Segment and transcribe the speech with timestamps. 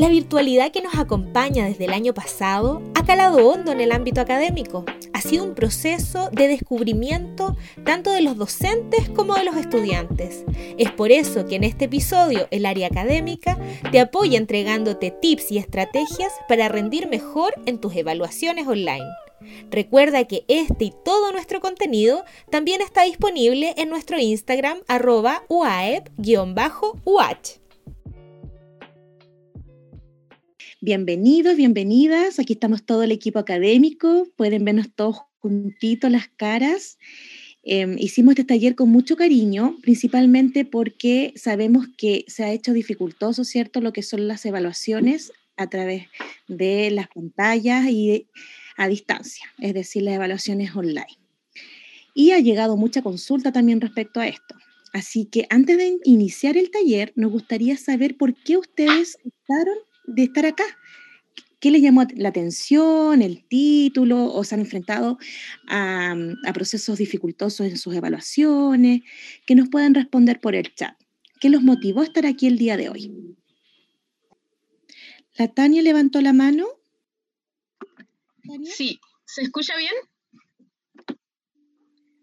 [0.00, 4.22] La virtualidad que nos acompaña desde el año pasado ha calado hondo en el ámbito
[4.22, 4.86] académico.
[5.12, 10.46] Ha sido un proceso de descubrimiento tanto de los docentes como de los estudiantes.
[10.78, 13.58] Es por eso que en este episodio el área académica
[13.92, 19.04] te apoya entregándote tips y estrategias para rendir mejor en tus evaluaciones online.
[19.70, 26.00] Recuerda que este y todo nuestro contenido también está disponible en nuestro Instagram arroba uaep-uh.
[30.82, 32.38] Bienvenidos, bienvenidas.
[32.38, 34.26] Aquí estamos todo el equipo académico.
[34.34, 36.96] Pueden vernos todos juntitos las caras.
[37.62, 43.44] Em, hicimos este taller con mucho cariño, principalmente porque sabemos que se ha hecho dificultoso,
[43.44, 46.06] ¿cierto?, lo que son las evaluaciones a través
[46.48, 48.28] de las pantallas y
[48.78, 51.18] a distancia, es decir, las evaluaciones online.
[52.14, 54.54] Y ha llegado mucha consulta también respecto a esto.
[54.94, 59.76] Así que antes de iniciar el taller, nos gustaría saber por qué ustedes optaron
[60.14, 60.64] de estar acá.
[61.60, 65.18] ¿Qué les llamó la atención, el título, o se han enfrentado
[65.68, 66.16] a,
[66.46, 69.02] a, procesos dificultosos en sus evaluaciones?
[69.46, 70.96] Que nos puedan responder por el chat.
[71.38, 73.36] ¿Qué los motivó a estar aquí el día de hoy?
[75.36, 76.66] La Tania levantó la mano.
[78.64, 79.94] Sí, ¿se escucha bien?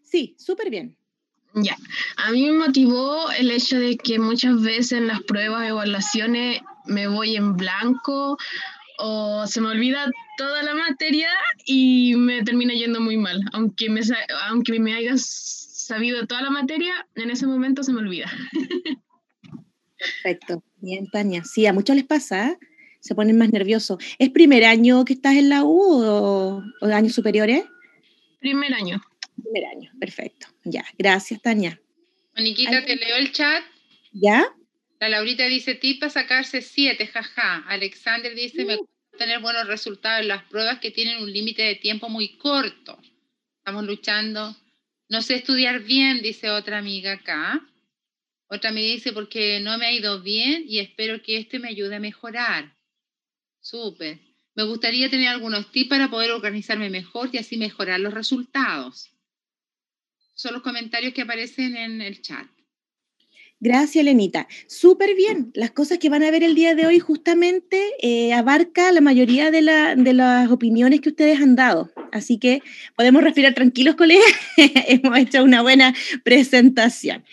[0.04, 0.98] Sí, súper bien.
[1.54, 1.76] Ya,
[2.18, 7.08] a mí me motivó el hecho de que muchas veces en las pruebas, evaluaciones, me
[7.08, 8.38] voy en blanco
[9.00, 11.30] o se me olvida toda la materia
[11.66, 13.42] y me termina yendo muy mal.
[13.54, 14.02] Aunque me,
[14.48, 18.32] aunque me haya sabido toda la materia, en ese momento se me olvida.
[19.98, 20.64] Perfecto.
[20.78, 21.44] Bien, Tania.
[21.44, 22.58] Sí, a muchos les pasa, ¿eh?
[23.00, 23.98] se ponen más nerviosos.
[24.20, 27.64] ¿Es primer año que estás en la U o, o años superiores?
[28.40, 29.02] Primer año.
[29.42, 30.48] Primer año, perfecto.
[30.64, 31.80] Ya, gracias, Tania.
[32.36, 33.64] Moniquita, te leo el chat.
[34.12, 34.46] ¿Ya?
[35.00, 37.64] La Laurita dice, tip para sacarse siete, jaja.
[37.68, 41.76] Alexander dice, me gusta tener buenos resultados en las pruebas que tienen un límite de
[41.76, 43.00] tiempo muy corto.
[43.60, 44.56] Estamos luchando.
[45.10, 47.62] No sé estudiar bien, dice otra amiga acá.
[48.50, 51.96] Otra me dice, porque no me ha ido bien y espero que este me ayude
[51.96, 52.76] a mejorar.
[53.60, 54.20] Súper.
[54.56, 59.12] Me gustaría tener algunos tips para poder organizarme mejor y así mejorar los resultados.
[60.34, 62.48] Son los comentarios que aparecen en el chat.
[63.60, 64.48] Gracias, Lenita.
[64.68, 65.52] Súper bien.
[65.56, 69.50] Las cosas que van a ver el día de hoy justamente eh, abarca la mayoría
[69.50, 69.62] de,
[69.98, 71.90] de, las opiniones que ustedes han dado.
[72.12, 72.62] Así que
[72.96, 74.28] podemos respirar tranquilos, colegas.
[74.58, 77.24] Hemos hecho una buena presentación.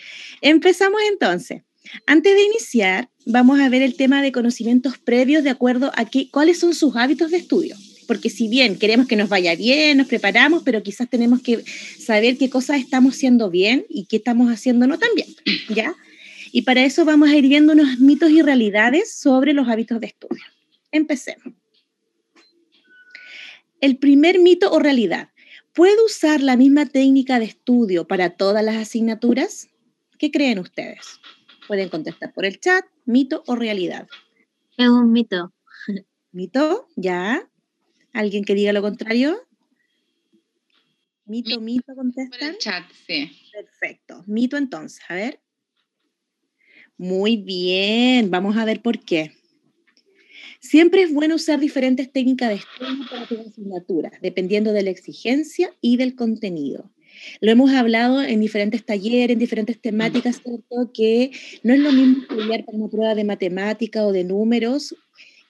[0.41, 1.61] Empezamos entonces.
[2.07, 6.29] Antes de iniciar, vamos a ver el tema de conocimientos previos de acuerdo a qué,
[6.31, 7.75] cuáles son sus hábitos de estudio.
[8.07, 11.63] Porque si bien queremos que nos vaya bien, nos preparamos, pero quizás tenemos que
[11.99, 15.27] saber qué cosas estamos haciendo bien y qué estamos haciendo no tan bien,
[15.69, 15.95] ¿ya?
[16.55, 20.07] Y para eso vamos a ir viendo unos mitos y realidades sobre los hábitos de
[20.07, 20.41] estudio.
[20.89, 21.53] Empecemos.
[23.81, 25.31] El primer mito o realidad.
[25.73, 29.67] ¿Puedo usar la misma técnica de estudio para todas las asignaturas?
[30.17, 31.19] ¿Qué creen ustedes?
[31.67, 34.07] Pueden contestar por el chat, mito o realidad.
[34.77, 35.53] Es un mito.
[36.31, 36.87] ¿Mito?
[36.95, 37.49] ¿Ya?
[38.13, 39.45] ¿Alguien que diga lo contrario?
[41.25, 42.39] Mito, mito, contestan.
[42.39, 43.29] Por el chat, sí.
[43.51, 44.23] Perfecto.
[44.25, 45.41] Mito entonces, a ver.
[46.97, 49.31] Muy bien, vamos a ver por qué.
[50.61, 55.71] Siempre es bueno usar diferentes técnicas de estudio para tu asignatura, dependiendo de la exigencia
[55.81, 56.91] y del contenido.
[57.39, 60.41] Lo hemos hablado en diferentes talleres, en diferentes temáticas.
[60.93, 61.31] Que
[61.63, 64.95] no es lo mismo estudiar para una prueba de matemática o de números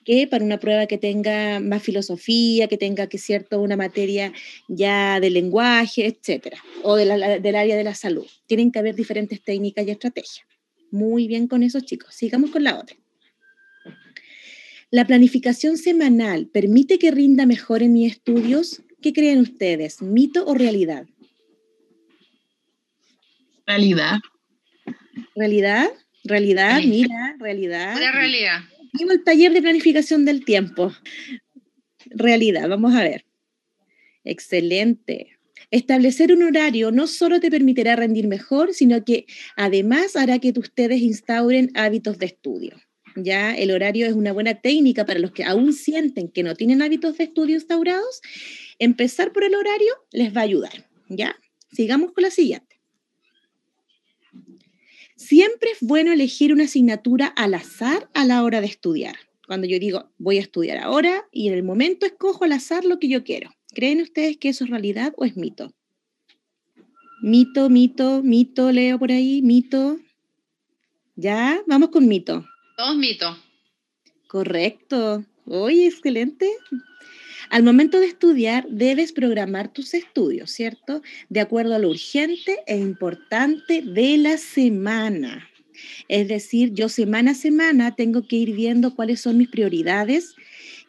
[0.04, 4.32] que para una prueba que tenga más filosofía, que tenga, que cierto, una materia
[4.68, 7.10] ya de lenguaje, etcétera, o del
[7.56, 8.26] área de la salud.
[8.46, 10.46] Tienen que haber diferentes técnicas y estrategias.
[10.90, 12.14] Muy bien con esos chicos.
[12.14, 12.96] Sigamos con la otra.
[14.90, 18.82] ¿La planificación semanal permite que rinda mejor en mis estudios?
[19.02, 20.00] ¿Qué creen ustedes?
[20.00, 21.06] ¿Mito o realidad?
[23.66, 24.18] Realidad.
[25.34, 25.88] ¿Realidad?
[26.24, 26.80] ¿Realidad?
[26.84, 27.96] Mira, realidad.
[28.00, 28.60] La realidad.
[28.92, 30.92] Vimos el taller de planificación del tiempo.
[32.06, 33.24] Realidad, vamos a ver.
[34.24, 35.35] Excelente.
[35.70, 39.26] Establecer un horario no solo te permitirá rendir mejor, sino que
[39.56, 42.76] además hará que ustedes instauren hábitos de estudio.
[43.16, 46.82] Ya el horario es una buena técnica para los que aún sienten que no tienen
[46.82, 48.20] hábitos de estudio instaurados.
[48.78, 50.86] Empezar por el horario les va a ayudar.
[51.08, 51.36] Ya,
[51.72, 52.78] sigamos con la siguiente.
[55.16, 59.16] Siempre es bueno elegir una asignatura al azar a la hora de estudiar.
[59.46, 62.98] Cuando yo digo voy a estudiar ahora y en el momento escojo al azar lo
[62.98, 63.50] que yo quiero.
[63.76, 65.70] ¿Creen ustedes que eso es realidad o es mito?
[67.20, 69.98] Mito, mito, mito, leo por ahí, mito.
[71.14, 71.60] ¿Ya?
[71.66, 72.46] Vamos con mito.
[72.78, 73.36] Dos mitos.
[74.28, 75.26] Correcto.
[75.44, 76.50] Oye, excelente.
[77.50, 81.02] Al momento de estudiar, debes programar tus estudios, ¿cierto?
[81.28, 85.50] De acuerdo a lo urgente e importante de la semana.
[86.08, 90.34] Es decir, yo semana a semana tengo que ir viendo cuáles son mis prioridades,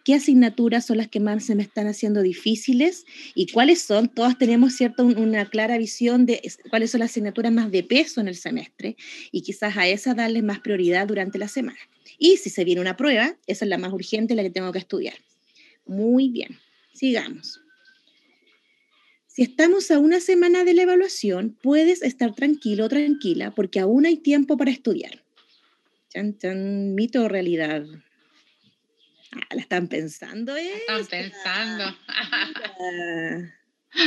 [0.07, 3.06] qué asignaturas son las que más se me están haciendo difíciles
[3.36, 7.71] y cuáles son, todas tenemos cierto una clara visión de cuáles son las asignaturas más
[7.71, 8.95] de peso en el semestre
[9.33, 11.77] y quizás a esas darles más prioridad durante la semana.
[12.18, 14.80] Y si se viene una prueba, esa es la más urgente, la que tengo que
[14.80, 15.15] estudiar.
[15.86, 16.57] Muy bien,
[16.94, 17.59] sigamos.
[19.27, 24.06] Si estamos a una semana de la evaluación, puedes estar tranquilo o tranquila porque aún
[24.06, 25.21] hay tiempo para estudiar.
[26.07, 27.86] Chan, chan, mito o realidad.
[29.33, 30.71] Ah, la están pensando, ¿eh?
[30.88, 31.97] Están pensando.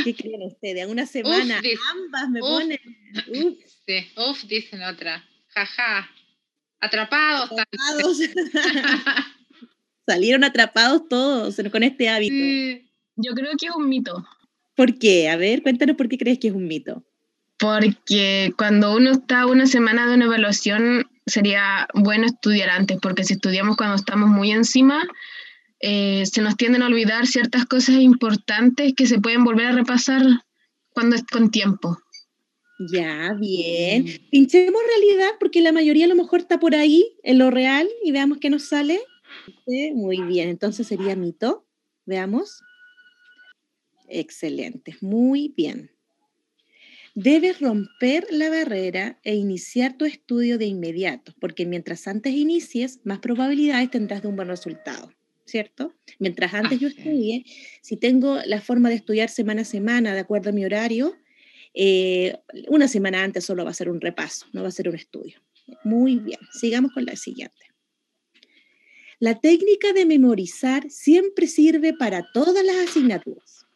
[0.03, 0.83] ¿Qué creen ustedes?
[0.83, 2.79] A una semana ambas me ponen.
[3.27, 3.57] Uf.
[3.87, 5.27] Sí, uf, dicen otra.
[5.49, 6.09] Jaja.
[6.79, 7.51] Atrapados.
[7.51, 8.19] Atrapados.
[10.07, 12.83] Salieron atrapados todos con este hábito.
[13.15, 14.25] Yo creo que es un mito.
[14.75, 15.29] ¿Por qué?
[15.29, 17.03] A ver, cuéntanos por qué crees que es un mito.
[17.57, 23.33] Porque cuando uno está una semana de una evaluación, sería bueno estudiar antes, porque si
[23.33, 25.03] estudiamos cuando estamos muy encima,
[25.79, 30.21] eh, se nos tienden a olvidar ciertas cosas importantes que se pueden volver a repasar
[30.91, 31.97] cuando es con tiempo.
[32.91, 34.05] Ya, bien.
[34.05, 34.29] Mm.
[34.31, 38.11] Pinchemos realidad porque la mayoría a lo mejor está por ahí, en lo real, y
[38.11, 38.99] veamos qué nos sale.
[39.65, 41.65] Muy bien, entonces sería mito.
[42.05, 42.61] Veamos.
[44.07, 45.91] Excelente, muy bien.
[47.13, 53.19] Debes romper la barrera e iniciar tu estudio de inmediato, porque mientras antes inicies, más
[53.19, 55.13] probabilidades tendrás de un buen resultado,
[55.45, 55.93] ¿cierto?
[56.19, 57.43] Mientras antes yo estudie,
[57.81, 61.17] si tengo la forma de estudiar semana a semana, de acuerdo a mi horario,
[61.73, 62.37] eh,
[62.69, 65.41] una semana antes solo va a ser un repaso, no va a ser un estudio.
[65.83, 67.57] Muy bien, sigamos con la siguiente.
[69.19, 73.67] La técnica de memorizar siempre sirve para todas las asignaturas.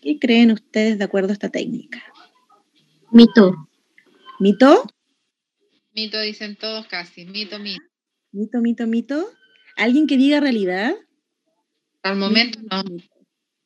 [0.00, 2.02] ¿Qué creen ustedes de acuerdo a esta técnica?
[3.12, 3.68] Mito.
[4.38, 4.84] ¿Mito?
[5.92, 7.26] Mito dicen todos casi.
[7.26, 7.82] Mito, mito.
[8.30, 9.30] Mito, mito, mito.
[9.76, 10.94] ¿Alguien que diga realidad?
[12.02, 12.82] Al momento no.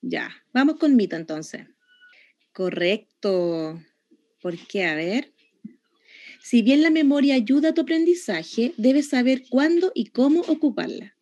[0.01, 1.67] Ya, vamos con mito entonces.
[2.53, 3.81] Correcto.
[4.41, 4.85] ¿Por qué?
[4.87, 5.35] A ver.
[6.41, 11.14] Si bien la memoria ayuda a tu aprendizaje, debes saber cuándo y cómo ocuparla,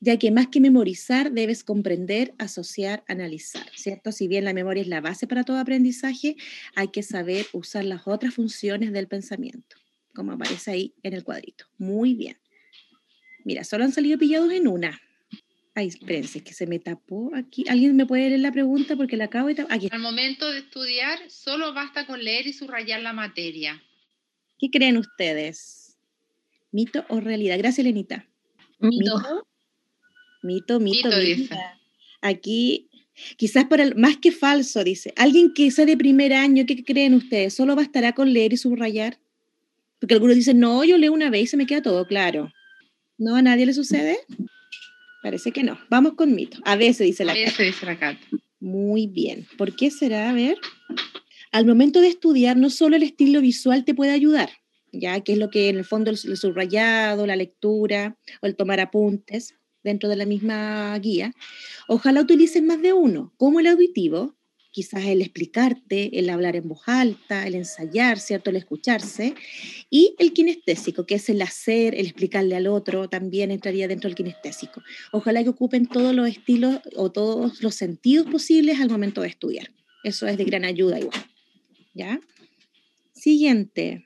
[0.00, 4.12] ya que más que memorizar, debes comprender, asociar, analizar, ¿cierto?
[4.12, 6.36] Si bien la memoria es la base para todo aprendizaje,
[6.74, 9.76] hay que saber usar las otras funciones del pensamiento,
[10.14, 11.66] como aparece ahí en el cuadrito.
[11.78, 12.38] Muy bien.
[13.44, 15.00] Mira, solo han salido pillados en una.
[15.74, 17.64] Ay, espérense, que se me tapó aquí.
[17.68, 18.96] ¿Alguien me puede leer la pregunta?
[18.96, 19.76] Porque la acabo de tapar.
[19.76, 19.88] Aquí.
[19.92, 23.80] Al momento de estudiar, solo basta con leer y subrayar la materia.
[24.58, 25.96] ¿Qué creen ustedes?
[26.72, 27.56] ¿Mito o realidad?
[27.58, 28.28] Gracias, Lenita.
[28.80, 29.18] Mito.
[29.18, 29.47] Mito,
[30.48, 31.08] mito, mito.
[32.22, 32.88] Aquí,
[33.36, 35.12] quizás para el, más que falso, dice.
[35.16, 37.54] Alguien que sea de primer año, ¿qué creen ustedes?
[37.54, 39.18] ¿Solo bastará con leer y subrayar?
[40.00, 42.52] Porque algunos dicen, no, yo leo una vez y se me queda todo claro.
[43.18, 44.18] ¿No a nadie le sucede?
[45.22, 45.78] Parece que no.
[45.90, 46.58] Vamos con mito.
[46.64, 48.24] A veces dice la A veces dice la carta.
[48.60, 49.46] Muy bien.
[49.56, 50.30] ¿Por qué será?
[50.30, 50.56] A ver.
[51.50, 54.50] Al momento de estudiar, no solo el estilo visual te puede ayudar,
[54.92, 58.80] ya que es lo que en el fondo el, subrayado, la lectura o el tomar
[58.80, 59.54] apuntes
[59.88, 61.34] dentro de la misma guía.
[61.88, 64.38] Ojalá utilices más de uno, como el auditivo,
[64.70, 68.50] quizás el explicarte, el hablar en voz alta, el ensayar, ¿cierto?
[68.50, 69.34] El escucharse,
[69.90, 74.14] y el kinestésico, que es el hacer, el explicarle al otro, también entraría dentro del
[74.14, 74.82] kinestésico.
[75.10, 79.70] Ojalá que ocupen todos los estilos o todos los sentidos posibles al momento de estudiar.
[80.04, 81.26] Eso es de gran ayuda igual.
[81.94, 82.20] ¿Ya?
[83.12, 84.04] Siguiente.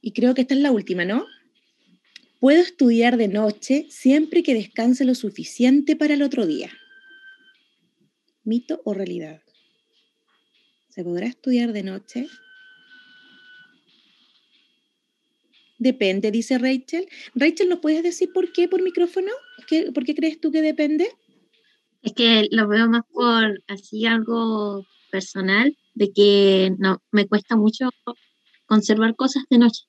[0.00, 1.26] Y creo que esta es la última, ¿no?
[2.40, 6.70] Puedo estudiar de noche siempre que descanse lo suficiente para el otro día.
[8.44, 9.42] ¿Mito o realidad?
[10.88, 12.28] ¿Se podrá estudiar de noche?
[15.78, 17.08] Depende, dice Rachel.
[17.34, 19.30] Rachel, ¿nos puedes decir por qué por micrófono?
[19.66, 21.08] ¿Qué, ¿Por qué crees tú que depende?
[22.02, 27.90] Es que lo veo más por así algo personal de que no me cuesta mucho
[28.66, 29.84] conservar cosas de noche.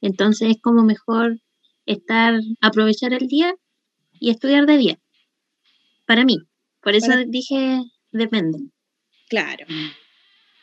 [0.00, 1.40] Entonces es como mejor
[1.88, 3.54] estar, aprovechar el día
[4.20, 4.98] y estudiar de día.
[6.06, 6.38] Para mí.
[6.82, 8.58] Por eso dije, depende.
[9.28, 9.66] Claro.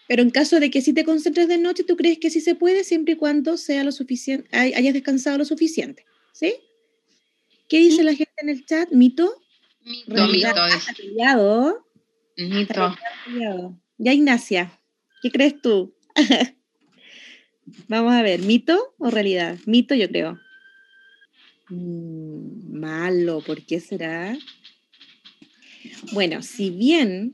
[0.07, 2.55] Pero en caso de que si te concentres de noche, ¿tú crees que sí se
[2.55, 6.05] puede siempre y cuando sea lo suficiente, hayas descansado lo suficiente?
[6.31, 6.53] ¿Sí?
[7.67, 8.91] ¿Qué dice la gente en el chat?
[8.91, 9.41] ¿Mito?
[9.83, 10.51] Mito, mito.
[12.37, 12.95] Mito.
[13.97, 14.79] Ya, Ignacia,
[15.21, 15.95] ¿qué crees tú?
[17.87, 19.57] Vamos a ver, ¿mito o realidad?
[19.65, 20.39] Mito, yo creo.
[21.69, 24.37] Mm, malo, ¿por qué será?
[26.13, 27.33] Bueno, si bien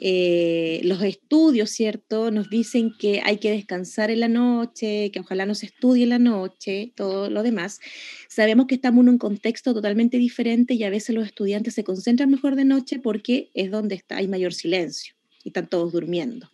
[0.00, 2.30] eh, los estudios, ¿cierto?
[2.30, 6.10] Nos dicen que hay que descansar en la noche, que ojalá no se estudie en
[6.10, 7.80] la noche, todo lo demás.
[8.28, 12.30] Sabemos que estamos en un contexto totalmente diferente y a veces los estudiantes se concentran
[12.30, 16.48] mejor de noche porque es donde está, hay mayor silencio y están todos durmiendo.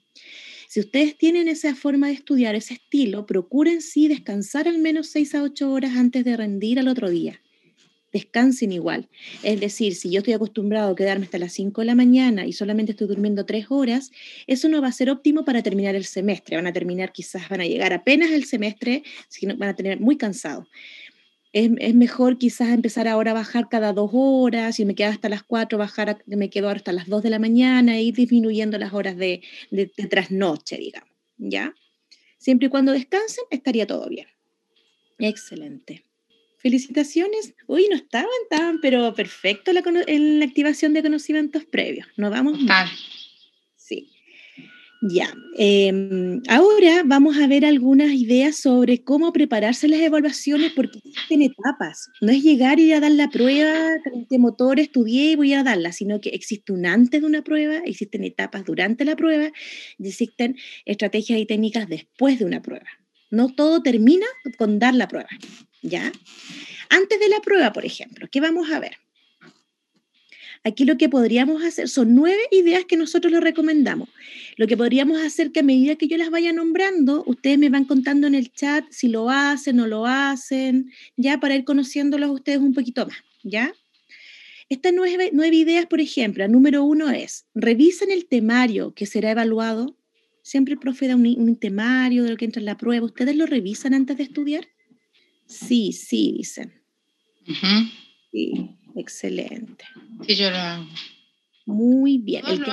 [0.75, 5.37] Si ustedes tienen esa forma de estudiar, ese estilo, procuren sí descansar al menos 6
[5.37, 7.41] a 8 horas antes de rendir al otro día
[8.15, 9.09] descansen igual.
[9.43, 12.53] Es decir, si yo estoy acostumbrado a quedarme hasta las 5 de la mañana y
[12.53, 14.13] solamente estoy durmiendo 3 horas,
[14.47, 16.55] eso no va a ser óptimo para terminar el semestre.
[16.55, 20.17] Van a terminar, quizás van a llegar apenas el semestre, sino van a tener muy
[20.17, 20.69] cansado.
[21.55, 25.29] Es, es, mejor quizás empezar ahora a bajar cada dos horas, si me quedo hasta
[25.29, 28.93] las 4, bajar, me quedo hasta las 2 de la mañana e ir disminuyendo las
[28.93, 31.73] horas de, de, de trasnoche, digamos, ¿ya?
[32.39, 34.27] Siempre y cuando descansen, estaría todo bien.
[35.19, 36.05] Excelente.
[36.59, 37.55] Felicitaciones.
[37.67, 42.07] Uy, no estaban tan, pero perfecto la, en la activación de conocimientos previos.
[42.17, 42.89] No vamos mal.
[43.77, 44.14] Sí.
[45.07, 45.35] Ya.
[45.59, 52.09] Em, ahora vamos a ver algunas ideas sobre cómo prepararse las evaluaciones porque existen etapas.
[52.23, 55.63] No es llegar y ir a dar la prueba, este motor, estudié y voy a
[55.63, 59.53] darla, sino que existe un antes de una prueba, existen etapas durante la prueba
[59.99, 60.57] existen
[60.87, 62.87] estrategias y técnicas después de una prueba.
[63.31, 65.29] No todo termina con dar la prueba.
[65.83, 66.11] ¿ya?
[66.89, 68.97] Antes de la prueba, por ejemplo, ¿qué vamos a ver?
[70.67, 74.09] Aquí lo que podríamos hacer son nueve ideas que nosotros les recomendamos.
[74.57, 77.85] Lo que podríamos hacer que a medida que yo las vaya nombrando, ustedes me van
[77.85, 82.61] contando en el chat si lo hacen o lo hacen, ya para ir conociéndolos ustedes
[82.61, 83.75] un poquito más, ¿ya?
[84.71, 89.99] Estas nueve, nueve ideas, por ejemplo, número uno es, revisen el temario que será evaluado.
[90.41, 93.05] Siempre el profe da un, un temario de lo que entra en la prueba.
[93.05, 94.67] ¿Ustedes lo revisan antes de estudiar?
[95.47, 96.73] Sí, sí, dicen.
[98.33, 99.85] Sí, excelente.
[100.27, 100.87] Sí, yo lo hago.
[101.67, 102.45] Muy bien.
[102.47, 102.71] el que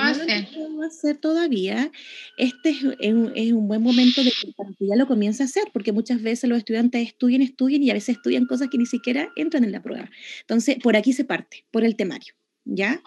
[0.58, 1.90] no lo hacer todavía,
[2.36, 3.12] este es,
[3.52, 7.06] un, buen momento de que, ya lo comience a hacer, porque muchas veces los estudiantes
[7.06, 10.10] estudian, estudian y a veces estudian cosas que ni siquiera entran en la prueba.
[10.40, 12.34] Entonces, por aquí se parte, por el temario,
[12.66, 13.02] ¿ya?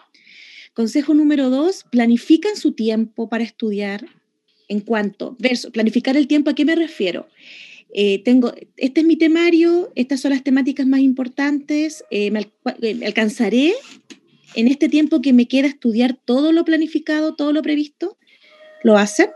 [0.74, 4.08] Consejo número dos, planifican su tiempo para estudiar
[4.68, 7.28] en cuanto, verso, planificar el tiempo, ¿a qué me refiero?
[7.94, 12.32] Eh, tengo, este es mi temario, estas son las temáticas más importantes, eh,
[12.82, 13.74] eh, alcanzaré
[14.56, 18.18] en este tiempo que me queda estudiar todo lo planificado, todo lo previsto.
[18.84, 19.30] ¿Lo hacen?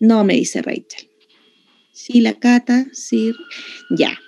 [0.00, 1.08] No, me dice Rachel.
[1.92, 3.32] Sí, la cata, sí,
[3.90, 4.18] ya.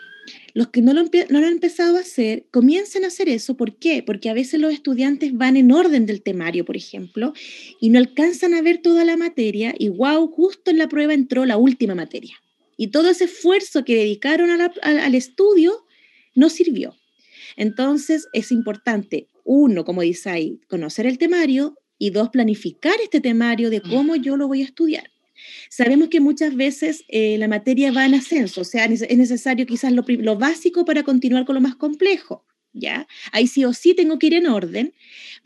[0.54, 3.56] Los que no lo, no lo han empezado a hacer, comiencen a hacer eso.
[3.56, 4.02] ¿Por qué?
[4.02, 7.32] Porque a veces los estudiantes van en orden del temario, por ejemplo,
[7.80, 11.46] y no alcanzan a ver toda la materia y wow, justo en la prueba entró
[11.46, 12.34] la última materia.
[12.80, 15.84] Y todo ese esfuerzo que dedicaron al estudio
[16.34, 16.96] no sirvió.
[17.58, 23.68] Entonces es importante, uno, como dice ahí, conocer el temario y dos, planificar este temario
[23.68, 25.10] de cómo yo lo voy a estudiar.
[25.68, 29.92] Sabemos que muchas veces eh, la materia va en ascenso, o sea, es necesario quizás
[29.92, 32.46] lo, lo, básico para continuar con lo más complejo.
[32.72, 33.06] ¿Ya?
[33.32, 34.94] Ahí sí o sí tengo que ir en orden,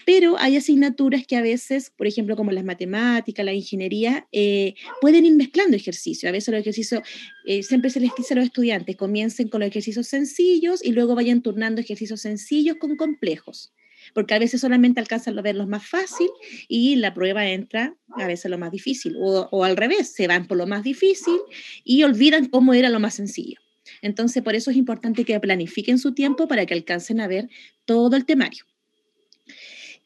[0.07, 5.25] pero hay asignaturas que a veces, por ejemplo, como las matemáticas, la ingeniería, eh, pueden
[5.25, 6.29] ir mezclando ejercicios.
[6.29, 7.03] A veces los ejercicios,
[7.47, 11.15] eh, siempre se les dice a los estudiantes, comiencen con los ejercicios sencillos y luego
[11.15, 13.73] vayan turnando ejercicios sencillos con complejos
[14.13, 16.29] porque a veces solamente alcanzan a ver lo más fácil
[16.69, 20.59] y la prueba entra a veces lo más difícil, o, al revés, se van por
[20.59, 21.39] lo más difícil
[21.85, 23.64] y olvidan cómo era lo más sencillo.
[24.03, 27.49] Entonces, por eso es importante que planifiquen su tiempo para que alcancen a ver
[27.85, 28.65] todo el temario.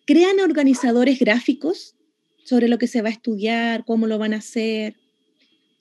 [0.05, 1.95] Crean organizadores gráficos
[2.45, 4.97] sobre lo que se va a estudiar, cómo lo van a hacer,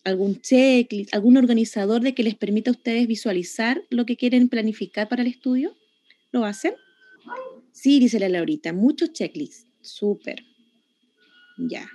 [0.03, 5.09] algún checklist, algún organizador de que les permita a ustedes visualizar lo que quieren planificar
[5.09, 5.75] para el estudio.
[6.31, 6.73] ¿Lo hacen?
[7.71, 9.65] Sí, dice la Laurita, muchos checklists.
[9.81, 10.43] Súper.
[11.57, 11.89] Ya.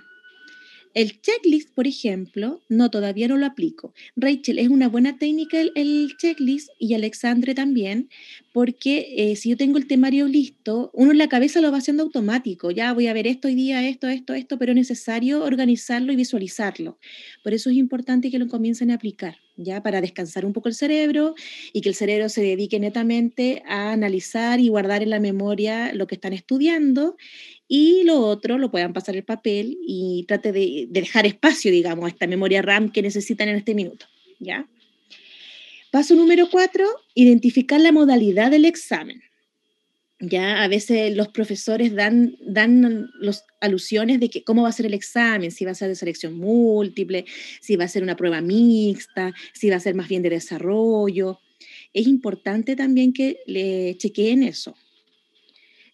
[0.93, 3.93] El checklist, por ejemplo, no, todavía no lo aplico.
[4.15, 8.09] Rachel, es una buena técnica el, checklist y Alexandre también,
[8.51, 12.03] porque eh, si yo tengo el temario listo, uno en la cabeza lo va haciendo
[12.03, 12.69] automático.
[12.69, 16.15] Ya voy a ver esto hoy día, esto, esto, esto, pero es necesario organizarlo y
[16.15, 16.99] visualizarlo.
[17.43, 20.75] Por eso es importante que lo comiencen a aplicar, ya para descansar un poco el
[20.75, 21.33] cerebro
[21.73, 26.05] y que el cerebro se dedique netamente a analizar y guardar en la memoria lo
[26.05, 27.15] que están estudiando
[27.75, 32.09] y lo otro lo puedan pasar el papel y trate de, dejar espacio, digamos, a
[32.09, 34.05] esta memoria RAM que necesitan en este minuto.
[34.37, 34.69] ¿ya?
[35.89, 39.23] Paso número cuatro, identificar la modalidad del examen.
[40.19, 44.85] Ya a veces los profesores dan, dan los alusiones de que cómo va a ser
[44.85, 47.25] el examen, si va a ser de selección múltiple,
[47.59, 51.39] si va a ser una prueba mixta, si va a ser más bien de desarrollo.
[51.91, 54.75] es importante también que le chequeen eso.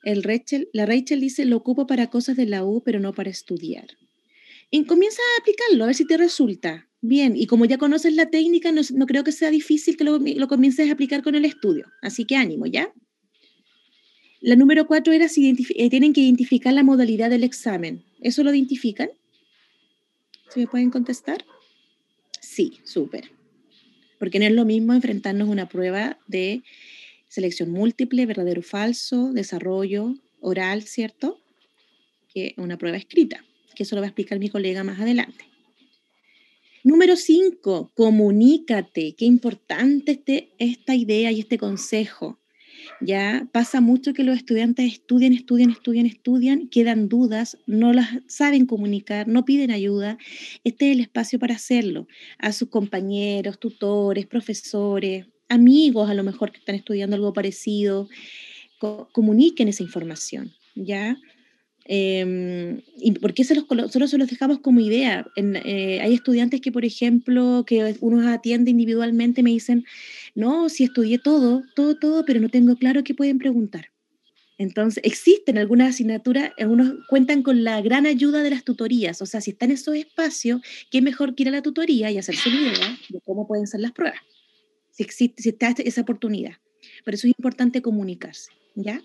[0.03, 3.29] El Rachel, la Rachel dice, lo ocupo para cosas de la U, pero no para
[3.29, 3.98] estudiar.
[4.72, 6.88] Y comienza a aplicarlo, a ver si te resulta.
[7.01, 10.20] Bien, y como ya conoces la técnica, no, no creo que sea difícil que lo,
[10.20, 11.88] lo, comiences a aplicar con el estudio.
[12.01, 12.94] Así que ánimo, ¿ya?
[14.41, 18.03] La número cuatro era si eh, tienen que identificar la modalidad del examen.
[18.22, 19.10] ¿Eso lo identifican?
[20.50, 21.46] ¿Se me pueden contestar?
[22.39, 23.32] Sí, súper.
[24.18, 26.63] Porque no es lo mismo enfrentarnos a una prueba de
[27.29, 31.39] selección múltiple, verdadero o falso, desarrollo oral, ¿cierto?
[32.33, 33.45] Que una prueba escrita,
[33.75, 35.45] que eso lo va a explicar mi colega más adelante.
[36.83, 39.13] Número 5, comunícate.
[39.13, 42.39] Qué importante este, esta idea y este consejo.
[43.01, 48.65] Ya pasa mucho que los estudiantes estudian, estudian, estudian, estudian, quedan dudas, no las saben
[48.65, 50.17] comunicar, no piden ayuda.
[50.63, 52.07] Este es el espacio para hacerlo.
[52.38, 58.08] A sus compañeros, tutores, profesores, amigos a lo mejor que están estudiando algo parecido,
[59.12, 61.18] comuniquen esa información, ¿ya?
[61.91, 65.25] Eh, ¿Y por qué los, solo se los dejamos como idea?
[65.36, 69.86] Eh, hay estudiantes que, por ejemplo, que uno atiende individualmente, me dicen,
[70.36, 73.88] no, si estudié todo, todo, todo, pero no tengo claro qué pueden preguntar.
[74.60, 79.41] Entonces, existen algunas asignaturas, algunos cuentan con la gran ayuda de las tutorías, o sea,
[79.41, 82.62] si están en esos espacios, qué mejor que ir a la tutoría y hacerse una
[82.62, 84.20] idea de cómo pueden ser las pruebas
[85.00, 86.56] si existe, está esa oportunidad.
[87.06, 89.01] Por eso es importante comunicarse, ¿ya?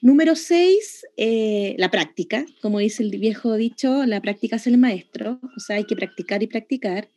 [0.00, 2.46] Número seis, eh, la práctica.
[2.62, 6.42] Como dice el viejo dicho, la práctica es el maestro, o sea, hay que practicar
[6.42, 7.10] y practicar.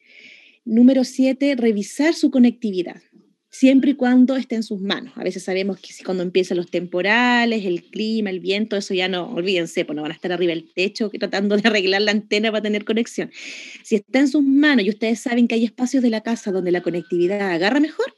[0.65, 3.01] Número siete, revisar su conectividad
[3.51, 5.13] siempre y cuando esté en sus manos.
[5.15, 9.07] A veces sabemos que si cuando empiezan los temporales, el clima, el viento, eso ya
[9.07, 12.49] no, olvídense, pues no van a estar arriba del techo tratando de arreglar la antena
[12.51, 13.29] para tener conexión.
[13.83, 16.71] Si está en sus manos y ustedes saben que hay espacios de la casa donde
[16.71, 18.15] la conectividad agarra mejor,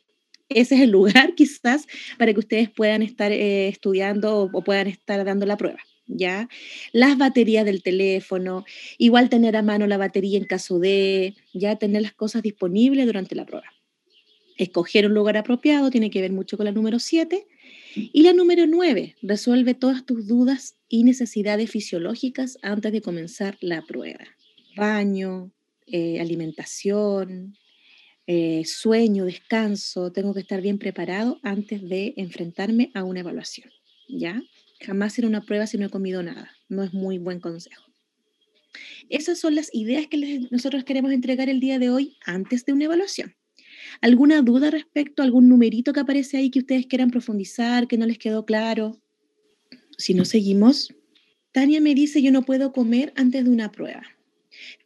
[0.49, 5.25] ese es el lugar quizás para que ustedes puedan estar eh, estudiando o, puedan estar
[5.25, 5.79] dando la prueba.
[6.05, 6.49] ¿Ya?
[6.91, 8.65] Las baterías del teléfono,
[8.97, 13.35] igual tener a mano la batería en caso de, ya tener las cosas disponibles durante
[13.35, 13.72] la prueba.
[14.63, 17.45] Escoger un lugar apropiado tiene que ver mucho con la número 7.
[17.95, 23.81] Y la número 9, resuelve todas tus dudas y necesidades fisiológicas antes de comenzar la
[23.81, 24.23] prueba.
[24.77, 25.51] Baño,
[25.85, 27.57] eh, alimentación,
[28.25, 33.69] eh, sueño, descanso, tengo que estar bien preparado antes de enfrentarme a una evaluación.
[34.07, 34.41] ¿Ya?
[34.79, 36.51] Jamás hacer una prueba si no he comido nada.
[36.69, 37.83] No es muy buen consejo.
[39.09, 42.85] Esas son las ideas que nosotros queremos entregar el día de hoy antes de una
[42.85, 43.35] evaluación.
[44.01, 48.05] ¿Alguna duda respecto a algún numerito que aparece ahí que ustedes quieran profundizar, que no
[48.05, 48.99] les quedó claro?
[49.97, 50.93] Si no seguimos,
[51.51, 54.03] Tania me dice, yo no puedo comer antes de una prueba.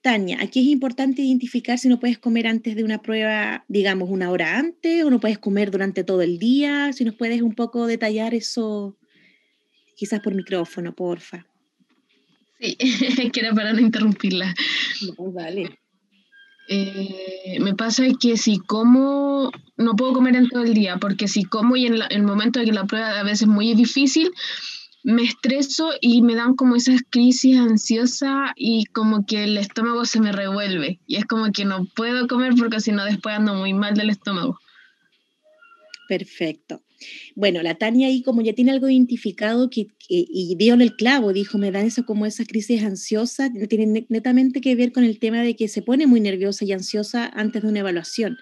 [0.01, 4.31] Tania, aquí es importante identificar si no puedes comer antes de una prueba, digamos, una
[4.31, 6.91] hora antes, o no puedes comer durante todo el día.
[6.93, 8.97] Si nos puedes un poco detallar eso,
[9.95, 11.47] quizás por micrófono, porfa.
[12.59, 12.75] Sí,
[13.31, 14.53] que era para no interrumpirla.
[15.17, 15.77] vale.
[16.69, 21.43] Eh, me pasa que si como, no puedo comer en todo el día, porque si
[21.43, 24.31] como y en, el momento de que la prueba a veces es muy difícil,
[25.03, 30.19] me estreso y me dan como esas crisis ansiosas y como que el estómago se
[30.19, 30.99] me revuelve.
[31.07, 34.09] Y es como que no puedo comer porque si no después ando muy mal del
[34.09, 34.59] estómago.
[36.09, 36.81] Perfecto.
[37.35, 39.69] Bueno, la Tania ahí como ya tiene algo identificado
[40.09, 44.61] y dio en el clavo, dijo, me dan eso como esas crisis ansiosas, tiene netamente
[44.61, 47.69] que ver con el tema de que se pone muy nerviosa y ansiosa antes de
[47.69, 48.37] una evaluación.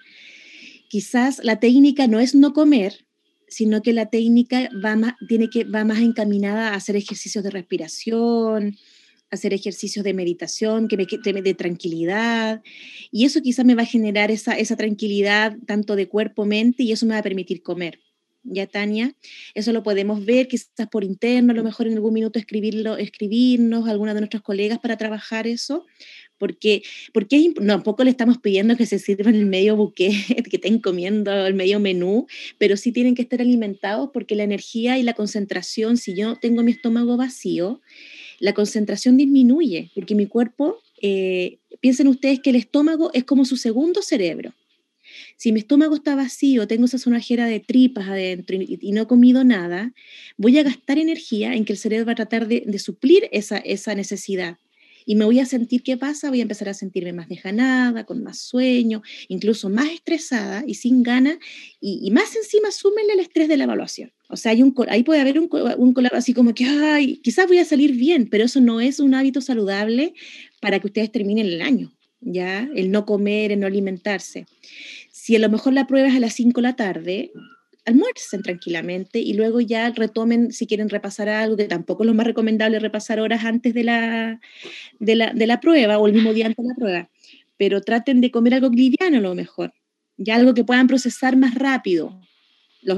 [0.88, 3.06] Quizás la técnica no es no comer,
[3.48, 7.50] sino que la técnica va más, tiene que, va más encaminada a hacer ejercicios de
[7.50, 8.76] respiración,
[9.30, 12.62] hacer ejercicios de meditación, que me de tranquilidad,
[13.10, 16.92] y eso quizás me va a generar esa, esa tranquilidad tanto de cuerpo, mente, y
[16.92, 18.00] eso me va a permitir comer.
[18.48, 19.12] Ya, Tania,
[19.54, 23.88] eso lo podemos ver quizás por interno, a lo mejor en algún minuto escribirlo, escribirnos
[23.88, 25.84] alguna de nuestros colegas para trabajar eso,
[26.38, 26.82] porque,
[27.12, 30.10] porque no, tampoco le estamos pidiendo que se sirvan el medio buque,
[30.50, 34.96] que estén comiendo el medio menú, pero sí tienen que estar alimentados porque la energía
[34.96, 37.80] y la concentración, si yo tengo mi estómago vacío,
[38.38, 43.56] la concentración disminuye, porque mi cuerpo, eh, piensen ustedes que el estómago es como su
[43.56, 44.54] segundo cerebro.
[45.36, 49.44] Si mi estómago está vacío, tengo esa sonajera de tripas adentro y, no he comido
[49.44, 49.92] nada,
[50.36, 53.94] voy a gastar energía en que el cerebro va a tratar de, suplir esa, esa
[53.94, 54.58] necesidad
[55.08, 56.30] y me voy a sentir, ¿qué pasa?
[56.30, 61.04] Voy a empezar a sentirme más dejanada, con más sueño, incluso más estresada y sin
[61.04, 61.38] ganas,
[61.80, 64.12] y, más encima súmenle el estrés de la evaluación.
[64.28, 67.46] O sea, hay un, ahí puede haber un, un colapso así como que, ay, quizás
[67.46, 70.12] voy a salir bien, pero eso no es un hábito saludable
[70.60, 71.96] para que ustedes terminen el año.
[72.20, 72.68] ¿ya?
[72.74, 74.46] El no comer, el no alimentarse.
[75.26, 77.32] Si a lo mejor la prueba es a las 5 de la tarde,
[77.84, 82.28] almuercen tranquilamente y luego ya retomen si quieren repasar algo, que tampoco es lo más
[82.28, 84.40] recomendable repasar horas antes de la,
[85.00, 87.10] de la, de la prueba o el mismo día antes de la prueba,
[87.56, 89.74] pero traten de comer algo liviano a lo mejor,
[90.16, 92.20] ya algo que puedan procesar más rápido,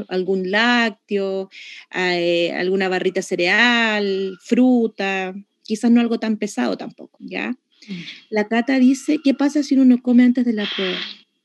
[0.09, 1.49] algún lácteo,
[1.95, 7.53] eh, alguna barrita cereal, fruta, quizás no algo tan pesado tampoco, ¿ya?
[7.89, 8.01] Mm.
[8.29, 10.99] La Cata dice, ¿qué pasa si uno no come antes de la prueba?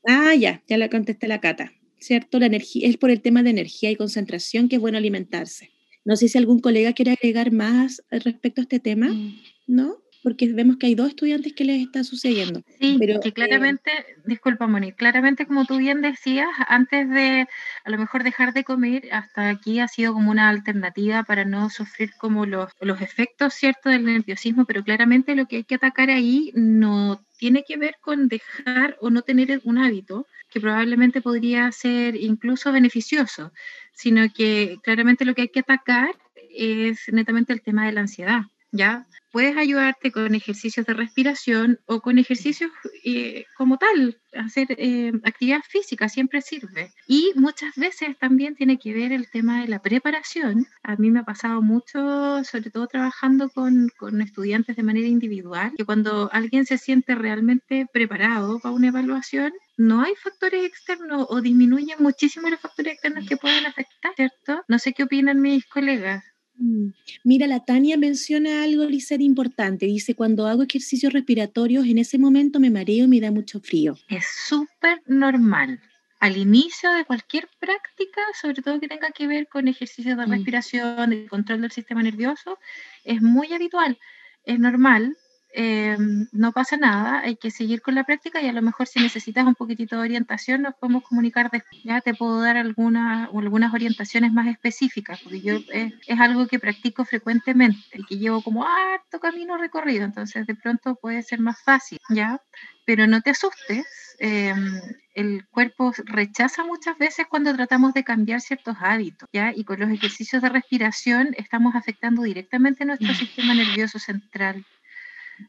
[0.06, 2.38] Ah, ya, ya le contesté la Cata, ¿cierto?
[2.38, 5.70] La energía, es por el tema de energía y concentración que es bueno alimentarse.
[6.04, 9.40] No sé si algún colega quiere agregar más respecto a este tema, mm.
[9.66, 10.03] ¿no?
[10.24, 12.62] Porque vemos que hay dos estudiantes que les está sucediendo.
[12.80, 13.90] Sí, pero que eh, claramente,
[14.24, 17.46] disculpa Moni, claramente como tú bien decías, antes de
[17.84, 21.68] a lo mejor dejar de comer, hasta aquí ha sido como una alternativa para no
[21.68, 26.08] sufrir como los, los efectos, ¿cierto?, del nerviosismo, pero claramente lo que hay que atacar
[26.08, 31.70] ahí no tiene que ver con dejar o no tener un hábito que probablemente podría
[31.70, 33.52] ser incluso beneficioso,
[33.92, 36.16] sino que claramente lo que hay que atacar
[36.48, 39.06] es netamente el tema de la ansiedad, ¿ya?
[39.34, 42.70] puedes ayudarte con ejercicios de respiración o con ejercicios
[43.04, 46.92] eh, como tal, hacer eh, actividad física siempre sirve.
[47.08, 50.68] Y muchas veces también tiene que ver el tema de la preparación.
[50.84, 55.72] A mí me ha pasado mucho, sobre todo trabajando con, con estudiantes de manera individual,
[55.76, 61.40] que cuando alguien se siente realmente preparado para una evaluación, no hay factores externos o
[61.40, 64.62] disminuyen muchísimo los factores externos que pueden afectar, ¿cierto?
[64.68, 66.22] No sé qué opinan mis colegas.
[66.56, 66.88] Mm.
[67.24, 69.86] Mira, la Tania menciona algo, Lizeth, importante.
[69.86, 73.96] Dice, cuando hago ejercicios respiratorios, en ese momento me mareo y me da mucho frío.
[74.08, 75.80] Es súper normal.
[76.20, 80.30] Al inicio de cualquier práctica, sobre todo que tenga que ver con ejercicios de mm.
[80.30, 82.58] respiración, de control del sistema nervioso,
[83.04, 83.98] es muy habitual.
[84.44, 85.16] Es normal,
[85.56, 88.98] Em, no pasa nada, hay que seguir con la práctica y a lo mejor si
[88.98, 91.80] necesitas un poquitito de orientación nos podemos comunicar después.
[91.84, 97.04] Ya te puedo dar alguna, algunas orientaciones más específicas, porque yo es, algo que practico
[97.04, 102.00] frecuentemente y que llevo como harto camino recorrido, entonces de pronto puede ser más fácil,
[102.08, 102.40] ¿ya?
[102.84, 103.86] Pero no te asustes,
[104.18, 104.80] em,
[105.14, 109.52] el cuerpo rechaza muchas veces cuando tratamos de cambiar ciertos hábitos, ¿ya?
[109.54, 113.16] Y con los ejercicios de respiración estamos afectando directamente nuestro mm.
[113.16, 114.64] sistema nervioso central.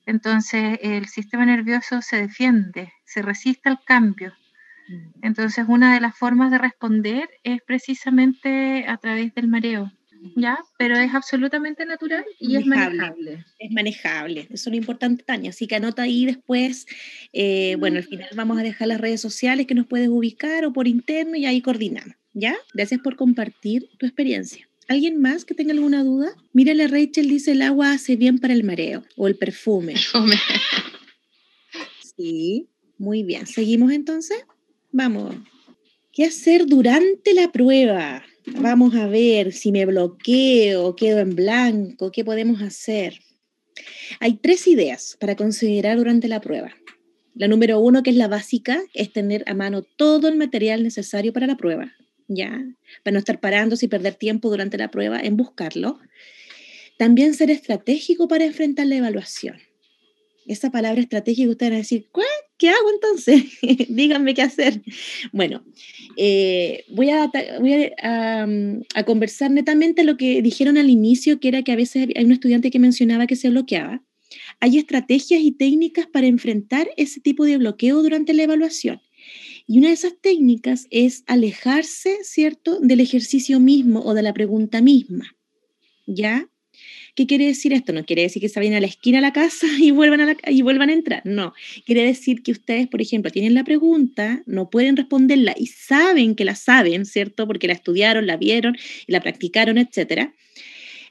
[0.06, 4.34] Entonces el sistema nervioso se defiende, se resiste al cambio.
[4.88, 5.26] Mm.
[5.26, 9.92] Entonces una de las formas de responder es precisamente a través del mareo.
[10.36, 10.58] ¿Ya?
[10.80, 13.46] Pero es absolutamente natural y es manejable.
[13.60, 15.52] Es manejable, eso es lo importante, Tania.
[15.52, 16.88] Así que anota ahí después,
[17.32, 20.74] eh, bueno, al final vamos a dejar las redes sociales que nos puedes ubicar o
[20.74, 22.56] por interno y ahí coordinamos, ¿ya?
[22.74, 24.68] Gracias por compartir tu experiencia.
[24.88, 26.36] ¿Alguien más que tenga alguna duda?
[26.54, 29.94] Mírale, Rachel dice el agua hace bien para el mareo o el perfume.
[29.94, 30.36] Perfume.
[32.16, 33.48] Sí, muy bien.
[33.48, 34.38] ¿Seguimos entonces?
[34.92, 35.36] Vamos.
[36.14, 38.24] ¿Qué hacer durante la prueba?
[38.46, 43.20] Vamos a ver si me bloqueo, quedo en blanco, ¿qué podemos hacer?
[44.20, 46.72] Hay tres ideas para considerar durante la prueba.
[47.34, 51.34] La número uno, que es la básica, es tener a mano todo el material necesario
[51.34, 51.92] para la prueba.
[52.28, 52.64] ¿Ya?
[53.04, 56.00] Para no estar parándose y perder tiempo durante la prueba en buscarlo.
[56.98, 59.58] También ser estratégico para enfrentar la evaluación.
[60.48, 62.08] Esa palabra estratégica, ustedes van a decir,
[62.58, 63.44] ¿qué hago entonces?
[63.90, 64.82] Díganme qué hacer.
[65.32, 65.66] Bueno,
[66.18, 68.48] eh, voy, a, voy a,
[68.94, 72.32] a, conversar netamente lo que dijeron al inicio, que era que a veces hay un
[72.32, 74.04] estudiante que mencionaba que se bloqueaba.
[74.60, 79.02] Hay estrategias y técnicas para enfrentar ese tipo de bloqueo durante la evaluación.
[79.68, 84.82] Y una de esas técnicas es alejarse, ¿cierto?, del ejercicio mismo o de la pregunta
[84.82, 85.36] misma.
[86.06, 86.48] ¿Ya?
[87.16, 87.94] ¿Qué quiere decir esto?
[87.94, 90.36] No quiere decir que se vayan a la esquina de la casa y vuelvan a,
[90.48, 91.22] y vuelvan a entrar.
[91.26, 91.54] No.
[91.86, 96.46] Quiere decir que ustedes, por ejemplo, tienen la pregunta, no pueden responderla y saben que
[96.46, 97.48] la saben, ¿cierto?
[97.48, 100.34] Porque la estudiaron, la vieron, la practicaron, etcétera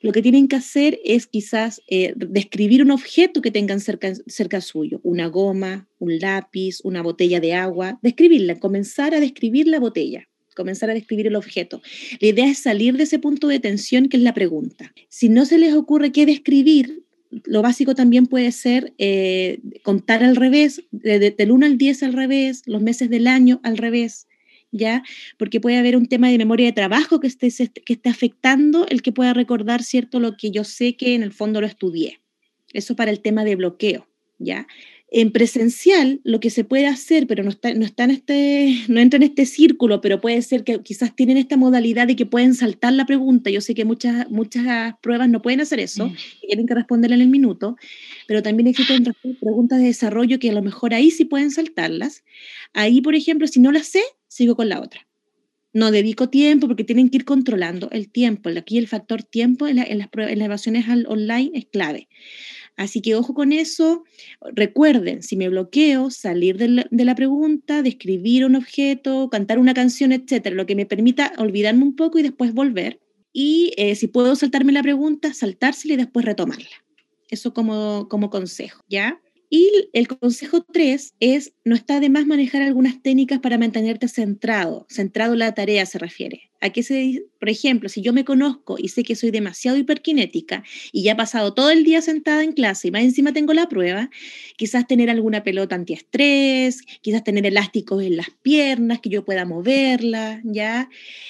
[0.01, 5.01] lo que tienen que hacer es quizás eh, describir un objeto que tengan cerca, suyo,
[5.03, 10.89] una goma, un lápiz, una botella de agua, describirla, comenzar a describir la botella comenzar
[10.89, 11.83] a describir el objeto.
[12.21, 14.95] La idea es salir de ese punto de tensión que es la pregunta.
[15.09, 17.03] Si no se les ocurre qué describir,
[17.45, 22.63] lo básico también puede ser eh, contar al revés, del 1 al 10 al revés,
[22.67, 24.29] los meses del año al revés,
[24.75, 25.05] ¿ya?
[25.39, 27.49] Porque puede haber un tema de memoria de trabajo que esté,
[27.85, 30.21] que esté afectando el que pueda recordar, ¿cierto?
[30.21, 32.21] Lo que yo sé que en el fondo lo estudié.
[32.73, 34.09] Eso para el tema de bloqueo,
[34.39, 34.67] ¿ya?
[35.17, 38.99] En presencial, lo que se puede hacer, pero no está, no está en este, no
[38.99, 42.53] entra en este círculo, pero puede ser que quizás tienen esta modalidad de que pueden
[42.55, 43.49] saltar la pregunta.
[43.49, 46.17] Yo sé que muchas, muchas pruebas no pueden hacer eso, Mm.
[46.43, 47.77] y tienen que responderla en el minuto,
[48.27, 49.05] pero también existen
[49.41, 52.25] preguntas de desarrollo que a lo mejor ahí sí pueden saltarlas.
[52.73, 55.07] Ahí, por ejemplo, si no las sé, sigo con la otra.
[55.73, 58.49] No dedico tiempo porque tienen que ir controlando el tiempo.
[58.57, 61.67] Aquí el factor tiempo en, la- en las, pruebas- en las evaluaciones al- online es
[61.67, 62.09] clave.
[62.77, 64.05] Así que ojo con eso.
[64.53, 70.57] Recuerden, si me bloqueo, salir de la, pregunta, describir un objeto, cantar una canción, etcétera,
[70.57, 73.01] lo que me permita olvidarme un poco y después volver.
[73.33, 76.85] Y eh, si puedo saltarme la pregunta, saltársela y después retomarla.
[77.31, 79.21] Eso como, como consejo, ¿ya?
[79.51, 84.87] Y el consejo 3 es, no está de más manejar algunas técnicas para mantenerte centrado,
[84.89, 86.51] centrado en la tarea se refiere.
[86.65, 87.27] ¿A qué se?
[87.39, 91.15] Por ejemplo, si yo me conozco y sé que soy demasiado hiperkinética y ya he
[91.15, 94.09] pasado todo el día sentada en clase y más encima tengo la prueba,
[94.57, 100.41] quizás tener alguna pelota antiestrés, quizás tener elásticos en las piernas, que yo pueda moverla,
[100.43, 100.89] ¿ya?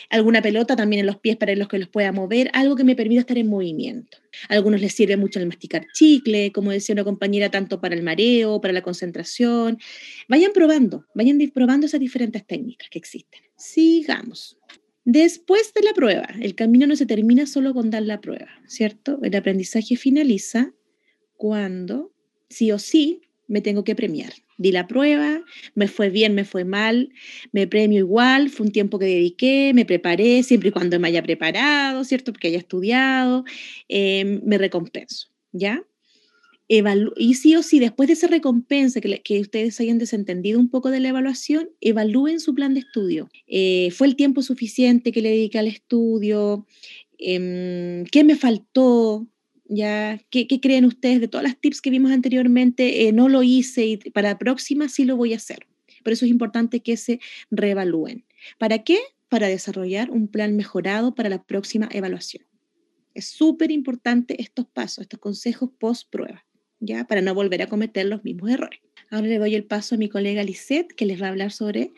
[0.08, 2.94] Alguna pelota también en los pies para los que los pueda mover, algo que me
[2.94, 4.18] permita estar en movimiento.
[4.48, 8.04] A algunos les sirve mucho el masticar chicle, como decía una compañera, tanto para el
[8.04, 9.78] mareo, para la concentración.
[10.28, 13.40] Vayan probando, vayan probando esas diferentes técnicas que existen.
[13.56, 14.58] Sigamos.
[15.04, 19.18] Después de la prueba, el camino no se termina solo con dar la prueba, ¿cierto?
[19.22, 20.72] El aprendizaje finaliza
[21.36, 22.12] cuando,
[22.48, 24.32] sí o sí, me tengo que premiar.
[24.56, 25.42] Di la prueba,
[25.74, 27.10] me fue bien, me fue mal,
[27.52, 31.22] me premio igual, fue un tiempo que dediqué, me preparé, siempre y cuando me haya
[31.22, 32.32] preparado, ¿cierto?
[32.32, 33.44] Porque haya estudiado,
[33.88, 35.84] eh, me recompenso, ¿ya?
[36.66, 41.00] Y sí o sí, después de esa recompensa, que, ustedes hayan desentendido un poco de
[41.00, 43.28] la evaluación, evalúen su plan de estudio.
[43.46, 46.66] Eh, ¿Fue el tiempo suficiente que le dediqué al estudio?
[47.18, 49.26] Em, ¿Qué me faltó?
[49.66, 50.20] ¿Ya?
[50.30, 53.08] ¿Qué, qué creen ustedes de todas las tips que vimos anteriormente?
[53.08, 55.66] Eh, no lo hice y para la próxima sí lo voy a hacer.
[56.02, 58.24] Por eso es importante que se reevalúen.
[58.58, 58.98] ¿Para qué?
[59.28, 62.44] Para desarrollar un plan mejorado para la próxima evaluación.
[63.14, 66.44] Es súper importante estos pasos, estos consejos post prueba,
[66.80, 67.04] ¿ya?
[67.04, 68.80] Para no volver a cometer los mismos errores.
[69.10, 71.92] Ahora le doy el paso a mi colega Lisette, que les va a hablar sobre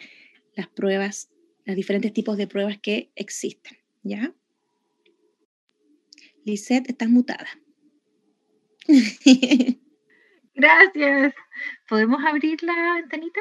[0.55, 1.31] las pruebas,
[1.65, 4.35] los diferentes tipos de pruebas que existen, ¿ya?
[6.45, 7.49] Lisette, estás mutada.
[10.55, 11.35] Gracias.
[11.89, 13.41] ¿Podemos abrir la ventanita?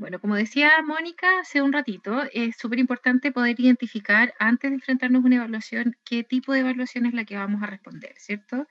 [0.00, 5.22] Bueno, como decía Mónica hace un ratito, es súper importante poder identificar antes de enfrentarnos
[5.22, 8.66] a una evaluación qué tipo de evaluación es la que vamos a responder, ¿cierto?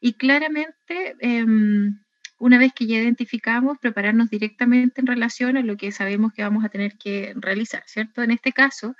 [0.00, 2.00] Y claramente, em,
[2.38, 6.64] una vez que ya identificamos, prepararnos directamente en relación a lo que sabemos que vamos
[6.64, 8.24] a tener que realizar, ¿cierto?
[8.24, 8.96] En este caso,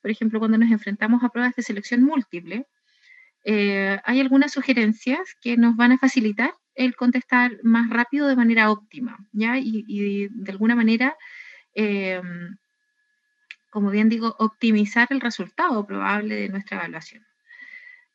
[0.00, 2.66] por ejemplo, cuando nos enfrentamos a pruebas de selección múltiple,
[3.44, 8.70] eh, hay algunas sugerencias que nos van a facilitar el contestar más rápido de manera
[8.70, 9.58] óptima, ¿ya?
[9.58, 11.16] Y, de alguna manera,
[11.74, 12.20] eh,
[13.70, 17.26] como bien digo, optimizar el resultado probable de nuestra evaluación.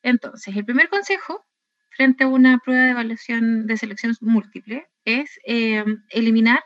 [0.03, 1.45] Entonces, el primer consejo
[1.89, 6.63] frente a una prueba de evaluación de selección múltiple es eh, eliminar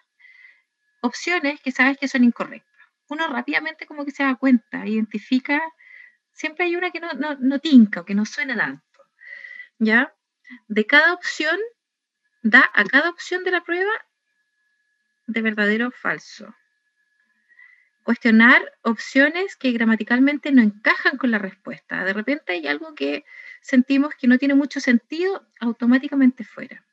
[1.02, 2.72] opciones que sabes que son incorrectas.
[3.10, 5.62] Uno rápidamente como que se da cuenta, identifica
[6.32, 8.84] siempre hay una que no, no, no tinca o que no suena tanto.
[9.80, 10.14] ¿Ya?
[10.68, 11.58] De cada opción,
[12.46, 13.92] da a cada opción de la prueba
[15.26, 16.56] de verdadero o falso.
[18.04, 22.04] Cuestionar opciones que gramaticalmente no encajan con la respuesta.
[22.04, 23.26] De repente hay algo que
[23.62, 26.86] sentimos que no tiene mucho sentido, automáticamente fuera.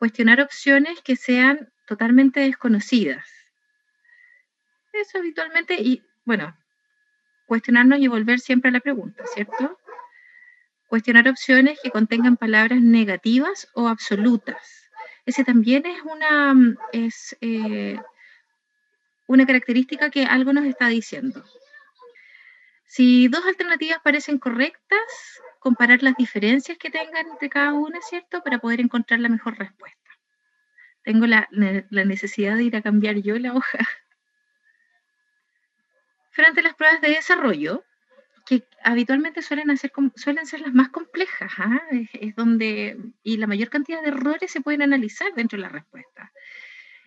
[0.00, 3.28] Cuestionar opciones que sean totalmente desconocidas.
[4.92, 6.56] Eso habitualmente, y bueno,
[7.46, 9.78] cuestionarnos y volver siempre a la pregunta, ¿cierto?
[10.88, 14.90] Cuestionar opciones que contengan palabras negativas o absolutas.
[15.26, 16.54] Ese también es una,
[16.92, 17.98] es, eh,
[19.26, 21.44] una característica que algo nos está diciendo.
[22.86, 28.42] Si dos alternativas parecen correctas, comparar las diferencias que tengan entre cada una, ¿cierto?
[28.42, 29.98] Para poder encontrar la mejor respuesta.
[31.02, 33.78] Tengo la, la necesidad de ir a cambiar yo la hoja
[36.34, 37.84] frente a las pruebas de desarrollo,
[38.46, 41.80] que habitualmente suelen, hacer, suelen ser las más complejas, ¿ah?
[41.90, 46.30] es, donde, y la mayor cantidad de errores se pueden analizar dentro de la respuesta.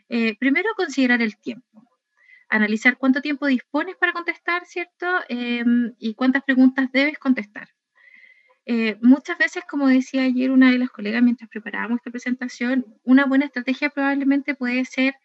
[0.10, 1.84] Eh, primero, considerar el tiempo.
[2.50, 5.06] Analizar cuánto tiempo dispones para contestar, ¿cierto?
[5.30, 5.64] Eh,
[6.00, 7.70] y cuántas preguntas debes contestar.
[8.66, 13.26] Eh, muchas veces, como decía ayer una de las colegas mientras preparábamos esta presentación, una
[13.26, 15.16] buena estrategia probablemente puede ser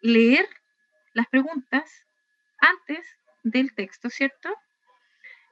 [0.00, 0.46] leer
[1.12, 2.06] las preguntas
[2.60, 3.04] antes
[3.42, 4.50] del texto, ¿cierto?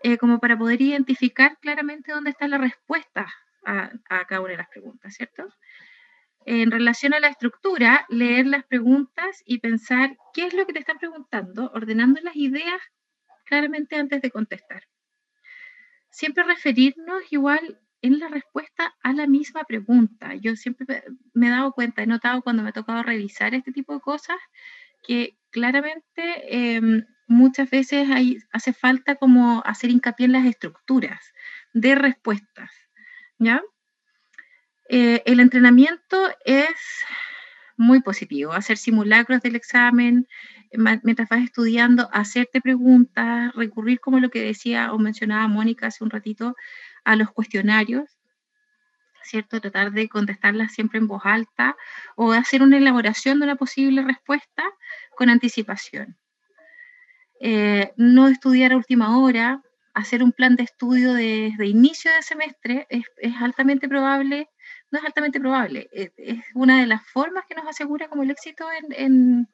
[0.03, 3.27] Eh, como para poder identificar claramente dónde está la respuesta
[3.65, 5.49] a, a, cada una de las preguntas, ¿cierto?
[6.45, 10.79] En relación a la estructura, leer las preguntas y pensar qué es lo que te
[10.79, 12.81] están preguntando, ordenando las ideas
[13.47, 14.83] claramente antes de contestar.
[16.11, 20.35] Siempre referirnos igual en la respuesta a la misma pregunta.
[20.35, 20.87] Yo siempre
[21.35, 24.37] me he dado cuenta, he notado cuando me ha tocado revisar este tipo de cosas,
[25.03, 28.09] que claramente em, muchas veces
[28.53, 31.33] hace falta como hacer hincapié en las estructuras
[31.73, 32.71] de respuestas.
[33.39, 33.63] ¿ya?
[34.89, 37.05] Eh, el entrenamiento es
[37.77, 40.27] muy positivo, hacer simulacros del examen,
[41.03, 46.11] mientras vas estudiando, hacerte preguntas, recurrir, como lo que decía o mencionaba Mónica hace un
[46.11, 46.57] ratito,
[47.05, 48.19] a los cuestionarios,
[49.23, 49.61] ¿cierto?
[49.61, 51.77] Tratar de contestarlas siempre en voz alta
[52.17, 54.65] o hacer una elaboración de una posible respuesta
[55.17, 56.17] con anticipación.
[57.41, 59.63] Eh, no estudiar a última hora,
[59.97, 63.05] hacer un plan de estudio desde inicio de semestre es,
[63.41, 64.51] altamente probable,
[64.91, 66.13] no es altamente probable, es,
[66.55, 69.49] una de las formas que nos asegura como el éxito en,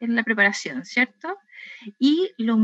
[0.00, 1.38] la preparación, ¿cierto?
[1.98, 2.58] Y lo,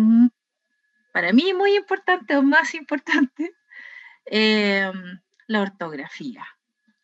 [1.12, 3.52] para mí muy importante o más importante,
[4.26, 6.44] em, la ortografía.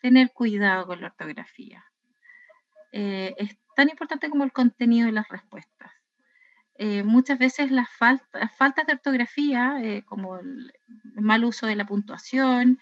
[0.00, 1.84] Tener cuidado con la ortografía.
[2.92, 5.77] Eh, es tan importante como el contenido de las respuestas.
[6.80, 10.72] Eh, muchas veces las, faltas de ortografía, eh, como el
[11.16, 12.78] mal uso de la puntuación,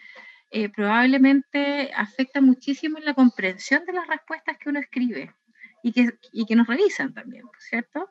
[0.50, 5.34] eh, probablemente afectan muchísimo en la comprensión de las respuestas que uno escribe
[5.82, 8.10] y que, y que nos revisan también, ¿cierto?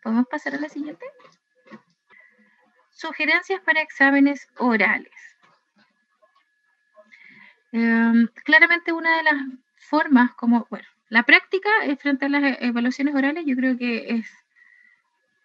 [0.00, 1.04] ¿Podemos pasar a la siguiente?
[2.92, 5.12] Sugerencias para exámenes orales.
[7.72, 9.34] Em, claramente una de las
[9.76, 14.10] formas como, bueno, la práctica eh, frente a las eh, evaluaciones orales yo creo que
[14.10, 14.26] es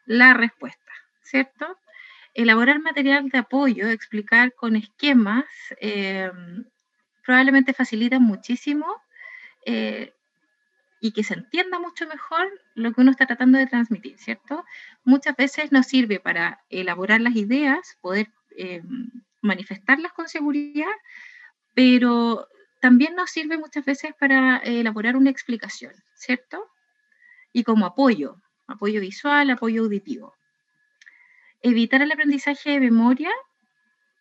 [0.06, 1.78] la respuesta, ¿cierto?
[2.34, 5.45] Elaborar material de apoyo, explicar con esquemas,
[5.78, 6.65] em,
[7.26, 8.86] probablemente facilita muchísimo
[9.65, 10.13] eh,
[10.99, 14.65] y que se entienda mucho mejor lo que uno está tratando de transmitir, ¿cierto?
[15.06, 19.10] Muchas veces nos sirve para elaborar las ideas, poder em,
[19.41, 20.91] manifestarlas con seguridad,
[21.73, 22.47] pero
[22.83, 26.69] también nos sirve muchas veces para eh, elaborar una explicación, ¿cierto?
[27.53, 30.33] Y como apoyo, apoyo visual, apoyo auditivo.
[31.61, 33.29] Evitar el aprendizaje de memoria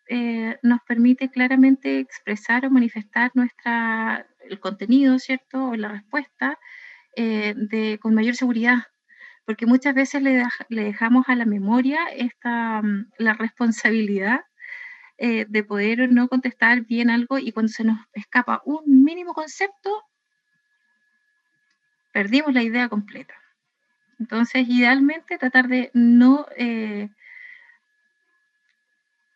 [0.07, 5.71] eh, nos permite claramente expresar o manifestar nuestra, el contenido, ¿cierto?
[5.71, 6.57] O la respuesta
[7.17, 8.77] eh, con mayor seguridad,
[9.45, 14.39] porque muchas veces le, le dejamos a la memoria esta, mm, la responsabilidad
[15.17, 20.03] eh, de poder no contestar bien algo y cuando se nos escapa un mínimo concepto,
[22.11, 23.35] perdimos la idea completa.
[24.19, 27.09] Entonces, idealmente tratar de no eh,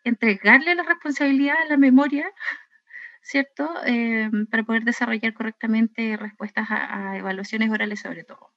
[0.04, 2.30] entregarle la responsabilidad a la memoria,
[3.22, 3.70] ¿cierto?
[3.86, 8.52] Eh, para poder desarrollar correctamente respuestas a, evaluaciones orales sobre todo.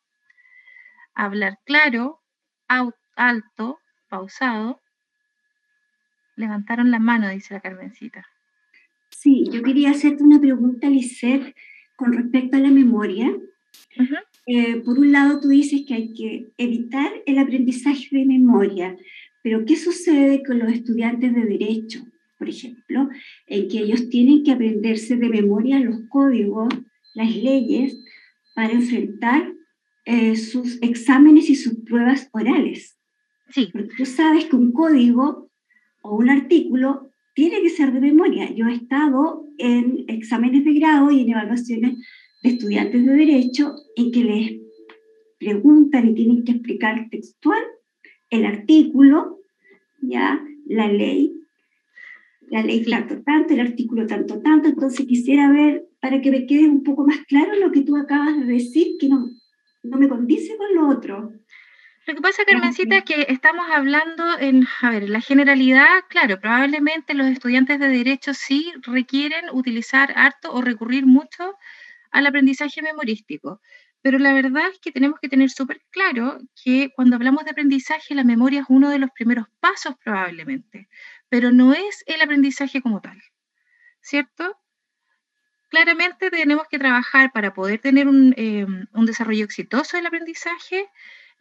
[1.14, 2.22] Hablar claro,
[3.16, 3.80] alto,
[4.10, 4.81] pausado,
[6.36, 8.26] Levantaron la mano, dice la Carmencita.
[9.10, 11.56] Sí, yo quería hacerte una pregunta, Lisette,
[11.96, 13.32] con respecto a la memoria.
[14.48, 18.98] Eh, por un lado, tú dices que hay que evitar el aprendizaje de memoria,
[19.44, 22.04] pero ¿qué sucede con los estudiantes de derecho,
[22.40, 23.10] por ejemplo,
[23.46, 26.70] en que ellos tienen que aprenderse de memoria los códigos,
[27.14, 27.98] las leyes,
[28.56, 29.54] para enfrentar
[30.06, 32.98] eh, sus exámenes y sus pruebas orales?
[33.50, 33.70] Sí.
[33.72, 35.51] Porque tú sabes que un código
[36.02, 38.52] o un artículo tiene que ser de memoria.
[38.54, 41.98] Yo he estado en exámenes de grado y en evaluaciones
[42.44, 44.62] de estudiantes de derecho en que les
[45.40, 47.62] preguntan y tienen que explicar textual
[48.30, 49.40] el artículo,
[50.02, 51.34] ya, la ley,
[52.50, 54.70] la ley tanto, tanto, el artículo tanto, tanto.
[54.70, 58.40] Entonces quisiera ver, para que me quede un poco más claro lo que tú acabas
[58.40, 59.30] de decir, que no,
[59.84, 61.34] no me condice con lo otro.
[62.08, 67.14] Lo que pasa, Carmencita, es que estamos hablando en, a ver, la generalidad, claro, probablemente
[67.14, 71.56] los estudiantes de derecho sí requieren utilizar harto o recurrir mucho
[72.10, 73.62] al aprendizaje memorístico.
[74.02, 78.16] Pero la verdad es que tenemos que tener súper claro que cuando hablamos de aprendizaje,
[78.16, 80.90] la memoria es uno de los primeros pasos probablemente,
[81.30, 83.22] pero no es el aprendizaje como tal,
[84.02, 84.58] ¿cierto?
[85.70, 90.90] Claramente tenemos que trabajar para poder tener un, eh, un desarrollo exitoso del aprendizaje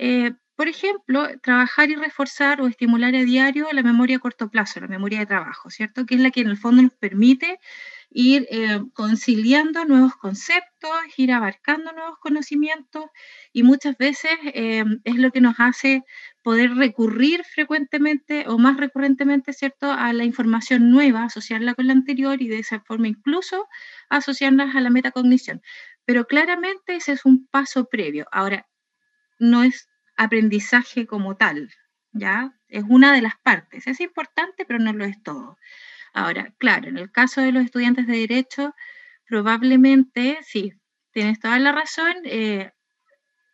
[0.02, 4.80] Eh, por ejemplo, trabajar y reforzar o estimular a diario la memoria a corto plazo,
[4.80, 6.06] la memoria de trabajo, ¿cierto?
[6.06, 7.58] Que es la que en el fondo nos permite
[8.10, 13.04] ir eh, conciliando nuevos conceptos, ir abarcando nuevos conocimientos
[13.52, 16.02] y muchas veces eh, es lo que nos hace
[16.42, 22.40] poder recurrir frecuentemente o más recurrentemente, ¿cierto?, a la información nueva, asociarla con la anterior
[22.42, 23.66] y de esa forma incluso
[24.08, 25.60] asociarlas a la metacognición.
[26.06, 28.26] Pero claramente ese es un paso previo.
[28.32, 28.66] Ahora,
[29.40, 31.70] no es aprendizaje como tal,
[32.12, 32.54] ¿ya?
[32.68, 33.86] Es una de las partes.
[33.86, 35.58] Es importante, pero no lo es todo.
[36.12, 38.74] Ahora, claro, en el caso de los estudiantes de Derecho,
[39.26, 40.72] probablemente, sí,
[41.12, 42.72] tienes toda la razón, eh,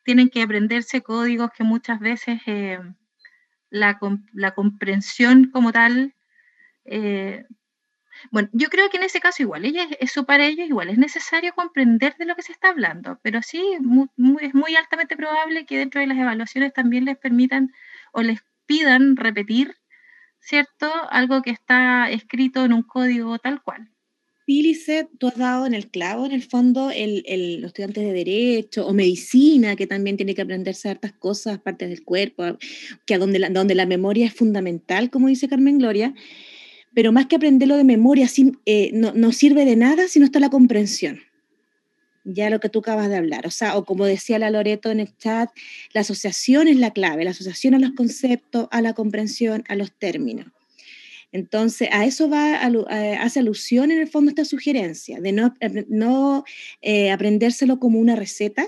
[0.05, 2.80] tienen que aprenderse códigos que muchas veces eh,
[3.70, 3.99] la,
[4.55, 6.14] comprensión como tal,
[6.84, 7.45] eh,
[8.31, 9.64] bueno, yo creo que en ese caso igual,
[10.01, 13.62] eso para ellos igual es necesario comprender de lo que se está hablando, pero sí
[13.74, 17.72] es muy altamente probable que dentro de las evaluaciones también les permitan
[18.12, 19.77] o les pidan repetir
[20.47, 20.87] ¿cierto?
[21.11, 23.91] Algo que está escrito en un código tal cual.
[24.47, 27.24] Pílice, tú has dado en el clavo, en el fondo, el,
[27.61, 32.05] los estudiantes de Derecho o Medicina, que también tiene que aprender ciertas cosas, partes del
[32.05, 32.45] cuerpo,
[33.07, 36.14] que a donde donde la memoria es fundamental, como dice Carmen Gloria,
[36.97, 40.25] pero más que aprenderlo de memoria, sin, eh, no, no sirve de nada si no
[40.25, 41.21] está la comprensión
[42.25, 43.47] ya lo que tú acabas de hablar.
[43.47, 45.49] O sea, o como decía la Loreto en el chat,
[45.93, 49.93] la asociación es la clave, la asociación a los conceptos, a la comprensión, a los
[49.93, 50.47] términos.
[51.31, 52.57] Entonces, a eso va,
[53.21, 55.55] hace alusión en el fondo esta sugerencia, de no,
[55.89, 56.45] no
[56.83, 58.67] eh, aprendérselo como una receta,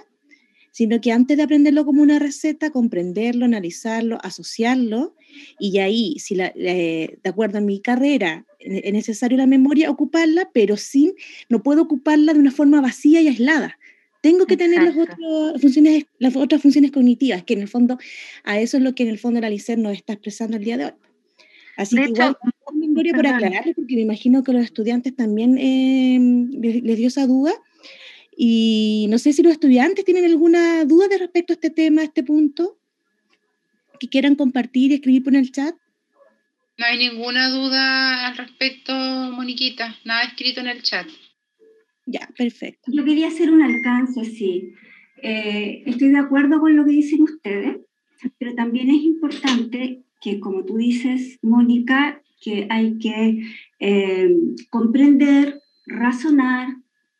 [0.78, 5.16] sino que antes de aprenderlo como una receta, comprenderlo, analizarlo, asociarlo,
[5.58, 10.50] y ahí, si la, eh, de acuerdo a mi carrera, es necesario la memoria, ocuparla,
[10.54, 11.14] pero sin,
[11.48, 13.76] no puedo ocuparla de una forma vacía y aislada.
[14.20, 15.18] Tengo que tener las otras,
[15.60, 17.98] funciones, las otras funciones cognitivas, que en el fondo,
[18.44, 20.76] a eso es lo que en el fondo la LICER nos está expresando el día
[20.76, 20.92] de hoy.
[21.76, 22.36] Así que igual,
[22.72, 26.20] memoria por aclararlo, porque me imagino que los estudiantes también eh,
[26.52, 27.50] les, dio esa duda.
[28.40, 32.04] Y no sé si los estudiantes tienen alguna duda de respecto a este tema, a
[32.04, 32.78] este punto,
[33.98, 35.74] que quieran compartir y escribir por el chat.
[36.78, 41.08] No hay ninguna duda al respecto, Moniquita, nada escrito en el chat.
[42.06, 42.92] Ya, perfecto.
[42.94, 44.72] Yo quería hacer un alcance, sí.
[45.20, 47.78] Eh, estoy de acuerdo con lo que dicen ustedes,
[48.38, 53.42] pero también es importante que, como tú dices, Mónica, que hay que
[53.80, 54.30] eh,
[54.70, 56.68] comprender, razonar,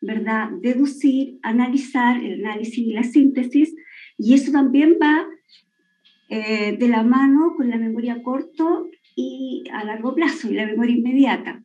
[0.00, 0.50] ¿verdad?
[0.60, 3.74] Deducir, analizar, el análisis y la síntesis,
[4.16, 5.26] y eso también va
[6.28, 10.96] eh, de la mano con la memoria corto y a largo plazo y la memoria
[10.96, 11.62] inmediata.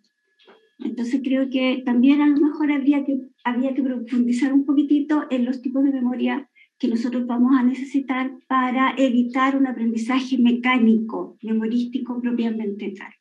[0.80, 5.46] Entonces creo que también a lo mejor habría que, había que profundizar un poquitito en
[5.46, 12.20] los tipos de memoria que nosotros vamos a necesitar para evitar un aprendizaje mecánico, memorístico
[12.20, 13.14] propiamente tal.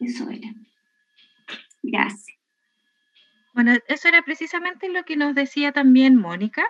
[0.00, 0.52] Eso era.
[1.82, 2.35] Gracias.
[3.56, 6.62] Bueno, eso era precisamente lo que nos decía también Mónica,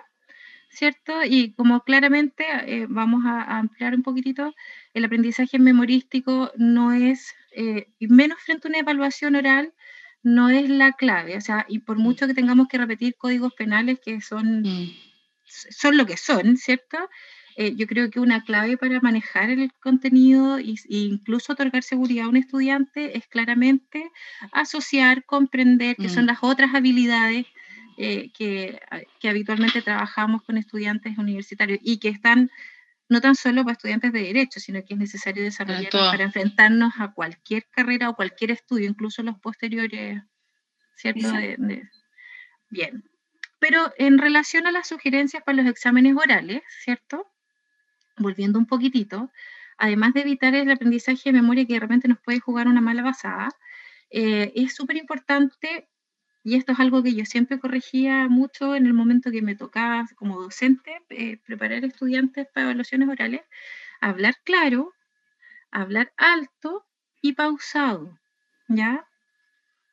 [0.69, 1.21] ¿cierto?
[1.25, 4.55] Y como claramente eh, vamos a, ampliar un poquitito,
[4.93, 9.73] el aprendizaje memorístico no es, eh, y menos frente a una evaluación oral,
[10.23, 11.35] no es la clave.
[11.35, 14.95] O sea, y por mucho que tengamos que repetir códigos penales que son, mm.
[15.45, 16.97] son lo que son, ¿cierto?
[17.59, 22.29] Eh, yo creo que una clave para manejar el contenido e incluso otorgar seguridad a
[22.29, 24.11] un estudiante es claramente
[24.51, 26.27] asociar, comprender, que son mm.
[26.27, 27.47] las otras habilidades
[27.97, 28.79] eh, que,
[29.19, 32.51] que, habitualmente trabajamos con estudiantes universitarios y que están
[33.09, 37.11] no tan solo para estudiantes de derecho, sino que es necesario desarrollar para enfrentarnos a
[37.11, 40.21] cualquier carrera o cualquier estudio, incluso los posteriores,
[40.95, 41.27] ¿cierto?
[42.69, 43.03] bien.
[43.57, 47.25] Pero en relación a las sugerencias para los exámenes orales, ¿cierto?
[48.17, 49.31] Volviendo un poquitito,
[49.77, 53.03] además de evitar el aprendizaje de memoria que de repente nos puede jugar una mala
[53.03, 53.49] pasada,
[54.09, 55.87] eh, es súper importante
[56.47, 60.05] y esto es algo que yo siempre corregía mucho en el momento que me tocaba
[60.15, 63.41] como docente eh, preparar estudiantes para evaluaciones orales,
[63.99, 64.93] hablar claro,
[65.71, 66.85] hablar alto
[67.21, 68.17] y pausado,
[68.69, 69.05] ¿ya?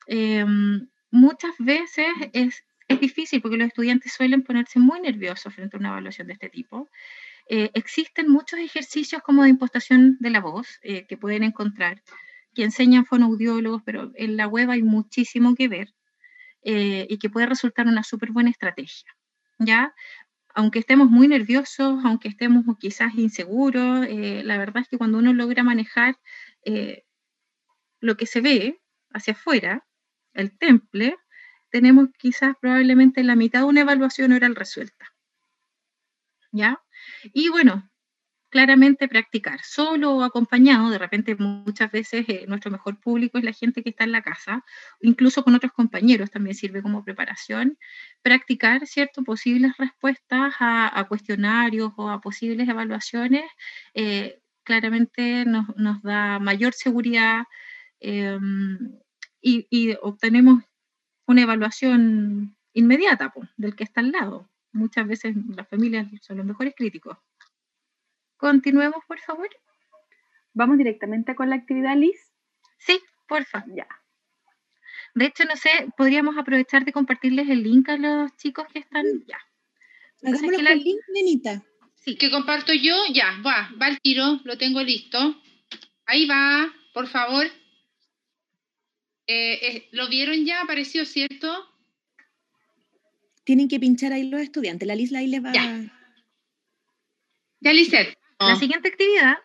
[0.06, 5.80] Em, muchas veces es, es, difícil porque los estudiantes suelen ponerse muy nerviosos frente a
[5.80, 6.88] una evaluación de este tipo.
[7.48, 12.02] Eh, existen muchos ejercicios como de impostación de la voz eh, que pueden encontrar,
[12.54, 15.94] que enseñan fonoaudiólogos, pero en la web hay muchísimo que ver.
[16.66, 19.14] Eh, y que puede resultar una súper buena estrategia,
[19.58, 19.94] ¿ya?
[20.54, 25.62] Aunque estemos muy nerviosos, aunque estemos quizás inseguros, la verdad es que cuando uno logra
[25.62, 26.16] manejar
[28.00, 28.80] lo que se ve
[29.10, 29.86] hacia afuera,
[30.32, 31.16] el temple,
[31.70, 35.12] tenemos quizás probablemente la mitad de una evaluación oral resuelta.
[36.52, 36.83] ¿Ya?
[37.32, 37.88] Y bueno,
[38.54, 43.52] claramente practicar solo o acompañado, de repente muchas veces eh, nuestro mejor público es la
[43.52, 44.64] gente que está en la casa,
[45.00, 47.76] incluso con otros compañeros también sirve como preparación,
[48.22, 53.42] practicar, ¿cierto?, posibles respuestas a, cuestionarios o a posibles evaluaciones,
[53.92, 55.66] eh, claramente nos,
[56.02, 57.46] da mayor seguridad
[57.98, 59.00] em,
[59.42, 60.62] y, obtenemos
[61.26, 64.48] una evaluación inmediata del que está al lado.
[64.74, 67.16] Muchas veces las familias son los mejores críticos.
[68.36, 69.48] Continuemos, por favor.
[70.52, 72.32] ¿Vamos directamente con la actividad, Liz?
[72.78, 73.72] Sí, por favor.
[73.76, 73.86] Ya.
[75.14, 79.04] De hecho, no sé, podríamos aprovechar de compartirles el link a los chicos que están
[79.26, 79.38] ya.
[80.24, 81.62] Hagámoslo con el link, nenita.
[81.94, 82.16] Sí.
[82.16, 85.40] Que comparto yo, ya, va, va el tiro, lo tengo listo.
[86.04, 87.46] Ahí va, por favor.
[89.26, 90.62] Eh, eh, ¿Lo vieron ya?
[90.62, 91.73] ¿Apareció, cierto?
[93.44, 94.88] Tienen que pinchar ahí los estudiantes.
[94.88, 95.52] La Liz ahí les va.
[95.52, 95.80] Ya,
[97.60, 98.18] ya Lizeth.
[98.38, 99.38] La siguiente actividad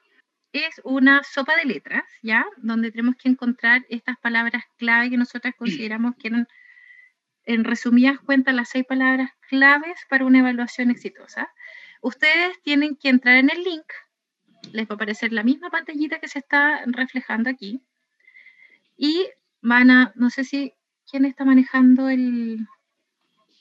[0.51, 2.45] es una sopa de letras, ¿ya?
[2.57, 6.47] Donde tenemos que encontrar estas palabras clave que nosotras consideramos que eran,
[7.45, 11.49] en resumidas cuentas, las seis palabras claves para una evaluación exitosa.
[12.01, 13.85] Ustedes tienen que entrar en el link,
[14.71, 17.81] les va a aparecer la misma pantallita que se está reflejando aquí,
[18.97, 19.27] y
[19.61, 20.73] van a, no sé si,
[21.09, 22.67] ¿quién está manejando el,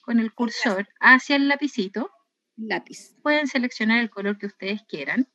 [0.09, 2.11] con el cursor hacia el lapicito?
[2.57, 3.15] Lápiz.
[3.23, 5.29] Pueden seleccionar el color que ustedes quieran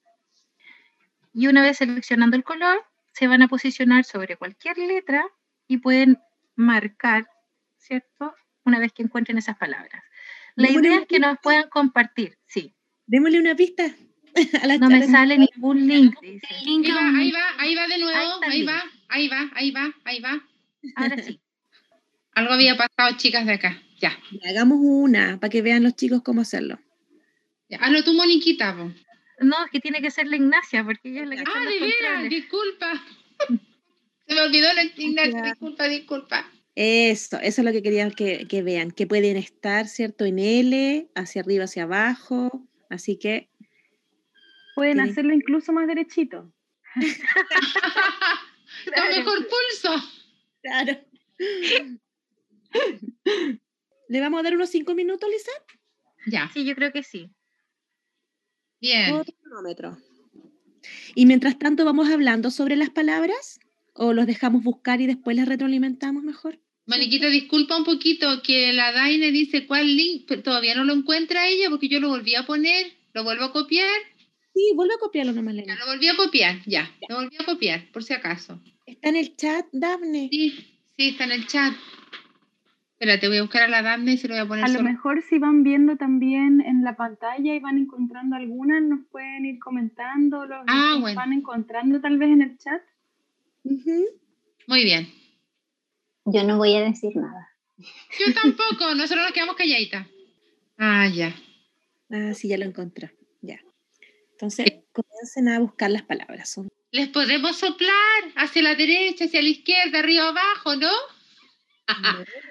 [1.32, 5.24] y una vez seleccionando el color, se van a posicionar sobre cualquier letra
[5.68, 6.18] y pueden
[6.56, 7.28] marcar,
[7.78, 8.34] ¿cierto?
[8.66, 10.02] Una vez que encuentren esas palabras.
[10.56, 12.74] La idea es que nos puedan compartir, sí.
[13.06, 13.84] Démosle una pista.
[14.80, 16.48] no me sale ningún link, dice.
[16.50, 20.20] Ahí va, ahí va, ahí va de nuevo, ahí, va, ahí va, ahí va, ahí
[20.20, 20.42] va.
[20.96, 21.40] Ahora sí.
[22.34, 23.80] Algo había pasado, chicas de acá.
[24.04, 24.20] Ya.
[24.50, 26.78] Hagamos una para que vean los chicos cómo hacerlo.
[27.70, 28.74] Ya, hazlo tú, Moniquita.
[29.40, 31.80] No, es que tiene que ser la Ignacia, porque ella es la que Ah, de
[31.80, 33.02] veras, disculpa.
[34.28, 36.52] Se me olvidó la Ignacia, disculpa, disculpa.
[36.76, 40.26] Eso, eso es lo que quería que, que, vean, que pueden estar, ¿cierto?
[40.26, 43.48] En L, hacia arriba, hacia abajo, así que...
[44.76, 46.54] Pueden hacerlo incluso más derechito.
[48.96, 49.96] Con mejor pulso.
[50.62, 51.00] Claro.
[54.10, 55.52] ¿Le vamos a dar unos cinco minutos, Lisa?
[56.28, 56.50] Ya.
[56.54, 57.30] Sí, yo creo que sí.
[58.80, 59.24] Bien.
[61.16, 63.60] Y mientras tanto, ¿vamos hablando sobre las palabras?
[63.94, 66.60] ¿O los dejamos buscar y después las retroalimentamos mejor?
[66.86, 71.70] Moniquita, disculpa un poquito que la Daine dice cuál link, todavía no lo encuentra ella
[71.70, 73.88] porque yo lo volví a poner, lo vuelvo a copiar.
[74.54, 75.56] Sí, vuelvo a copiarlo nomás.
[75.66, 78.62] Ya, lo volví a copiar, ya, lo volví a copiar, por si acaso.
[78.86, 80.28] ¿Está en el chat, Daphne?
[80.30, 80.52] Sí,
[80.98, 81.74] sí, está en el chat.
[83.04, 84.64] Espérate, voy a buscar a la Daphne y se lo voy a poner.
[84.64, 89.02] A lo mejor si van viendo también en la pantalla y van encontrando algunas, nos
[89.12, 92.82] pueden ir comentando los ah, que van encontrando tal vez en el chat.
[93.66, 95.10] Muy bien.
[96.24, 97.50] Yo no voy a decir nada.
[97.78, 100.08] Yo tampoco, nosotros nos quedamos calladitas.
[100.78, 101.36] Ah, ya.
[102.10, 103.12] Ah, sí, ya lo encontré.
[103.42, 103.60] Ya.
[104.32, 106.58] Entonces, comiencen a buscar las palabras.
[106.92, 110.92] Les podemos soplar hacia la derecha, hacia la izquierda, arriba, abajo, ¿no?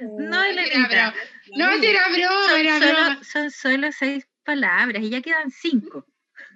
[0.01, 1.15] No, era
[1.57, 3.25] No, era broma, son era solo, broma.
[3.25, 6.07] Son solo seis palabras y ya quedan cinco.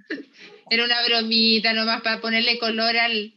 [0.71, 3.35] Era una bromita nomás para ponerle color al...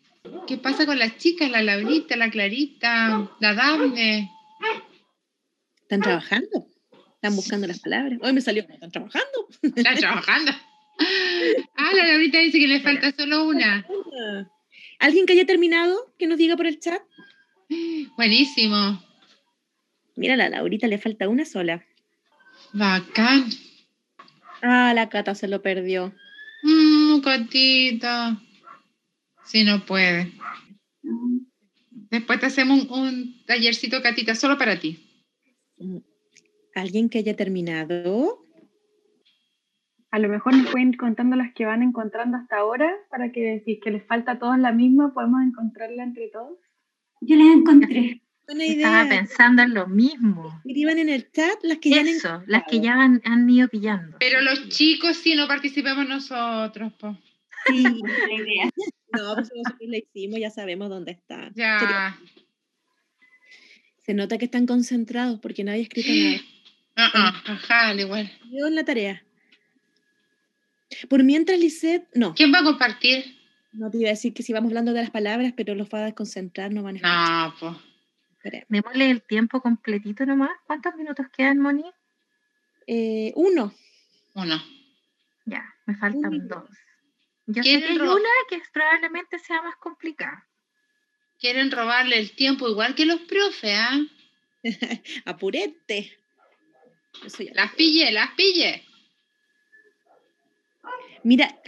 [0.48, 1.50] ¿Qué pasa con las chicas?
[1.50, 4.32] La Laurita, la Clarita, la Dame.
[5.82, 6.68] ¿Están trabajando?
[7.16, 8.20] ¿Están buscando las palabras?
[8.22, 9.48] Hoy me salió, ¿están trabajando?
[9.62, 10.52] ¿Están trabajando?
[11.78, 13.86] Ah, la Laurita dice que le falta solo una.
[15.00, 16.14] ¿Alguien que haya terminado?
[16.20, 17.02] Que nos diga por el chat.
[18.18, 19.02] Buenísimo.
[20.20, 21.86] Mira, a la Laurita le falta una sola.
[22.74, 23.46] Bacán.
[24.62, 26.14] Ah, la Cata se lo perdió.
[26.62, 28.38] Mmm, Catita.
[29.46, 30.34] Si no puede.
[32.12, 35.00] Después te hacemos un, tallercito, Catita, solo para ti.
[36.76, 38.40] ¿Alguien que haya terminado?
[40.12, 43.62] A lo mejor nos pueden ir contando las que van encontrando hasta ahora para que
[43.64, 46.60] si es que les falta a todos la misma, podemos encontrarla entre todos.
[47.22, 48.22] Yo les encontré.
[48.58, 50.62] Estaba pensando en lo mismo.
[50.66, 54.18] Escriban en el chat las que ya han las que ya han, han, ido pillando.
[54.20, 57.16] Pero los chicos sí no participamos nosotros, po.
[57.68, 58.70] Sí, la idea.
[59.14, 61.52] No, pues nosotros la hicimos, ya sabemos dónde está.
[61.54, 62.18] Ya.
[64.06, 66.42] Se nota que están concentrados porque nadie ha escrito nada.
[66.98, 68.32] Uh -uh, ajá, igual.
[68.52, 69.24] Yo en la tarea.
[71.08, 72.34] Por mientras, Lisette, no.
[72.34, 73.38] ¿Quién va a compartir?
[73.72, 76.00] No te iba a decir que si vamos hablando de las palabras, pero los va
[76.00, 77.30] a desconcentrar, no van a escuchar.
[77.30, 77.89] No, pues.
[78.70, 80.52] Démosle el tiempo completito nomás.
[80.66, 81.92] ¿Cuántos minutos quedan, Moni?
[82.88, 83.74] Eh, uno.
[84.36, 84.62] Uno.
[85.46, 86.70] Ya, me faltan dos.
[87.48, 90.48] Yo sé que hay una que probablemente sea más complicada.
[91.40, 94.00] Quieren robarle el tiempo igual que los profes, ¿ah?
[95.26, 96.18] Apurete.
[97.54, 98.86] las pille, las pille.
[101.24, 101.60] Mira,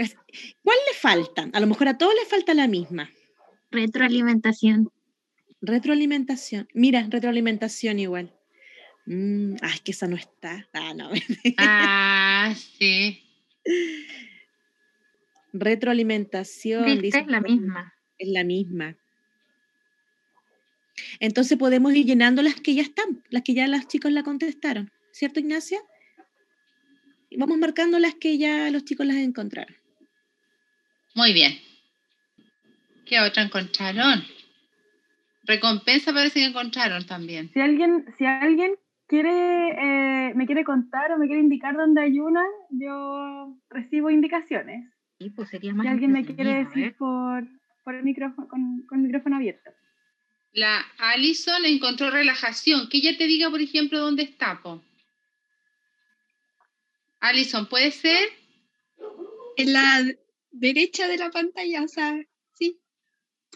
[0.64, 1.52] ¿cuál le faltan?
[1.54, 3.10] A lo mejor a todos les falta la misma.
[3.72, 4.92] Retroalimentación.
[5.62, 6.68] Retroalimentación.
[6.74, 8.34] Mira, retroalimentación igual.
[9.06, 10.68] Mm, ah, es que esa no está.
[10.74, 11.12] Ah, no.
[11.58, 13.22] ah, sí.
[15.54, 16.88] Retroalimentación.
[17.04, 17.94] es la misma.
[18.18, 18.98] Es la misma.
[21.20, 24.92] Entonces podemos ir llenando las que ya están, las que ya los chicos la contestaron.
[25.12, 25.80] ¿Cierto, Ignacia?
[27.30, 29.76] Y vamos marcando las que ya los chicos las encontraron.
[31.16, 31.60] Muy bien.
[33.06, 34.24] ¿Qué otra encontraron?
[35.44, 37.50] Recompensa parece que encontraron también.
[37.54, 38.76] Si alguien, si alguien
[39.08, 39.30] quiere,
[40.30, 44.88] eh, me quiere contar o me quiere indicar dónde hay una, yo recibo indicaciones.
[45.20, 47.48] Y pues sería más si alguien me quiere decir por,
[47.84, 49.72] por, el micrófono, con, con, el micrófono abierto.
[50.54, 52.90] La Alison encontró relajación.
[52.90, 54.84] Que ella te diga, por ejemplo, dónde está, po.
[57.20, 58.30] Alison, ¿puede ser?
[59.58, 60.04] En la
[60.52, 62.20] derecha de la pantalla, o sea,
[62.54, 62.80] sí.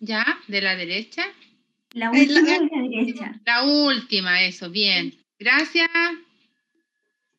[0.01, 0.23] ¿Ya?
[0.47, 1.23] ¿De la derecha?
[1.95, 3.41] La última la, la derecha.
[3.45, 5.13] La última, eso, bien.
[5.39, 5.89] Gracias.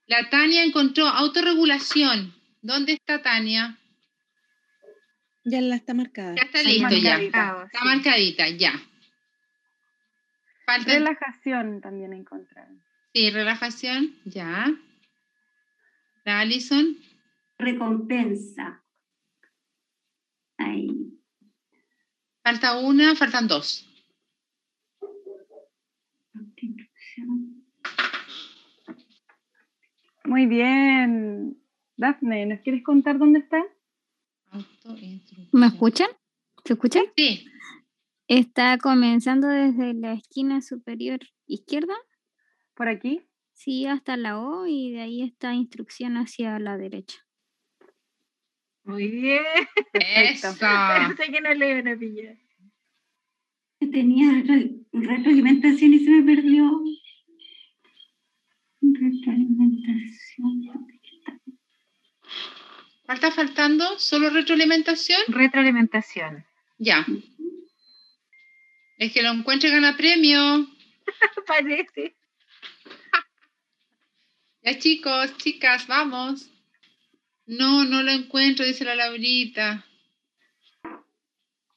[0.06, 2.34] La Tania encontró autorregulación.
[2.62, 3.76] ¿Dónde está Tania?
[5.44, 6.34] Ya la está marcada.
[6.36, 7.18] Ya está listo, ya.
[7.18, 8.72] Está marcadita, ya.
[10.86, 12.82] Relajación también encontraron.
[13.12, 14.72] Sí, relajación, ya.
[16.24, 16.96] La Alison.
[17.58, 18.82] Recompensa.
[20.56, 20.90] Ahí.
[22.42, 23.85] Falta una, faltan dos.
[30.24, 31.56] Muy bien.
[31.96, 33.62] Dafne, ¿nos quieres contar dónde está?
[35.52, 36.08] ¿Me escuchan?
[36.64, 37.04] ¿Se escuchan?
[37.16, 37.46] Sí.
[38.28, 41.94] Está comenzando desde la esquina superior izquierda.
[42.74, 43.22] ¿Por aquí?
[43.52, 47.18] Sí, hasta la O y de ahí está instrucción hacia la derecha.
[48.84, 49.42] Muy bien.
[49.94, 50.48] Eso.
[51.16, 52.36] Pensé que no le iban a pillar.
[53.78, 54.42] Tenía
[54.92, 56.82] retroalimentación y se me perdió.
[59.00, 60.86] Retroalimentación.
[63.06, 65.20] ¿Falta faltando solo retroalimentación?
[65.28, 66.44] Retroalimentación.
[66.78, 67.06] Ya.
[68.98, 70.66] Es que lo encuentre gana premio.
[71.46, 72.14] Parece.
[74.62, 76.50] Ya chicos, chicas, vamos.
[77.46, 79.86] No, no lo encuentro, dice la Laurita.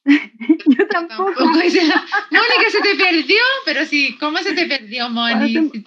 [0.66, 1.44] Yo tampoco.
[1.44, 5.78] Mónica, se te perdió, pero sí, ¿cómo se te perdió, Mónica?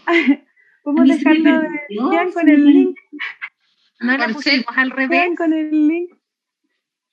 [0.84, 2.34] Podemos dejarlo de...
[2.34, 2.98] con el link.
[4.02, 5.30] No la pusimos al revés.
[5.38, 6.12] con el link.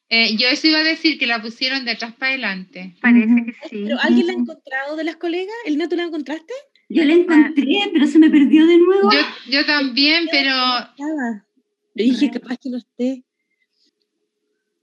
[0.08, 2.96] Eh, yo eso iba a decir que la pusieron de atrás para adelante.
[3.00, 3.82] Parece que sí.
[3.84, 5.54] ¿Pero alguien la ha encontrado de las colegas?
[5.64, 6.52] ¿El tú la encontraste?
[6.88, 9.08] Yo la encontré, pero se me perdió de nuevo.
[9.12, 10.52] Yo, yo también, pero.
[11.94, 13.24] Le dije, capaz que no esté.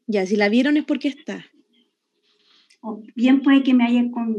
[0.06, 1.46] Ya, si la vieron es porque está.
[2.80, 4.34] O bien puede que me haya con,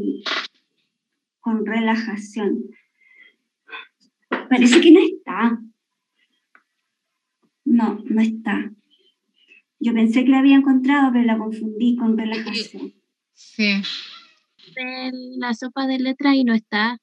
[1.39, 2.63] con relajación.
[4.49, 5.59] Parece que no está.
[7.65, 8.71] No, no está.
[9.79, 12.93] Yo pensé que la había encontrado, pero la confundí con relajación.
[13.33, 13.81] Sí.
[15.37, 16.97] la sopa de letras y no está.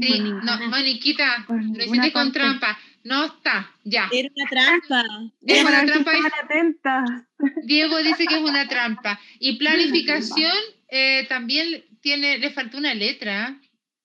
[0.00, 2.78] Sí, no, Moniquita, lo hiciste con trampa.
[3.04, 4.08] No está, ya.
[4.12, 5.04] Era una trampa.
[5.46, 6.12] Es una trampa.
[6.42, 7.28] atenta.
[7.64, 9.20] Diego dice que es una trampa.
[9.38, 10.56] Y planificación
[10.88, 13.60] eh, también tiene, le faltó una letra.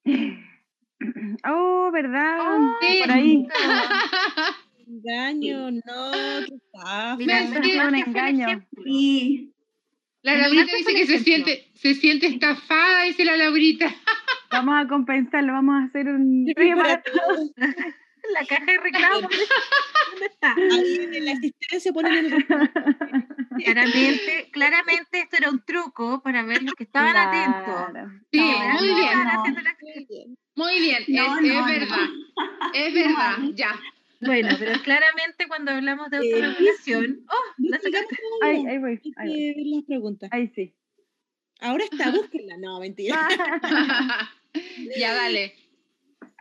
[1.45, 2.37] Oh, ¿verdad?
[2.39, 2.99] Oh, sí.
[3.01, 3.47] Por ahí.
[4.87, 6.11] engaño, no,
[6.45, 6.55] qué
[7.17, 8.65] Mira, es un engaño.
[8.83, 9.53] Sí.
[10.21, 13.87] La Laurita dice que se siente, se siente estafada, dice la Laurita.
[14.51, 16.55] Vamos a compensarlo, vamos a hacer un La
[18.45, 19.21] caja de reclamo.
[19.21, 20.53] ¿Dónde está?
[20.53, 26.75] Ahí en la asistencia ponen el Claramente, claramente esto era un truco para ver los
[26.75, 28.13] que estaban atentos.
[28.31, 29.17] Sí, muy bien.
[29.81, 32.09] Muy bien, es, verdad.
[32.73, 33.79] Es verdad, ya.
[34.21, 37.25] Bueno, pero claramente cuando hablamos de autorregulación.
[37.29, 37.53] ¡Oh!
[37.57, 37.79] La
[38.43, 39.01] Ahí, ahí voy.
[39.17, 39.75] Ahí voy.
[39.75, 40.29] las preguntas.
[40.31, 40.73] Ahí sí.
[41.59, 42.57] Ahora está, búsquenla.
[42.57, 43.27] No, mentira.
[44.97, 45.55] ya, dale.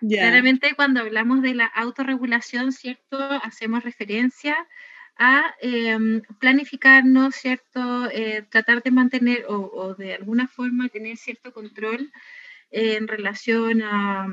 [0.01, 3.19] Claramente cuando hablamos de la autorregulación, ¿cierto?
[3.19, 4.57] Hacemos referencia
[5.17, 8.11] a em, planificarnos, ¿cierto?
[8.11, 12.11] Eh, tratar de mantener o, o, de alguna forma tener cierto control
[12.73, 14.27] en relación a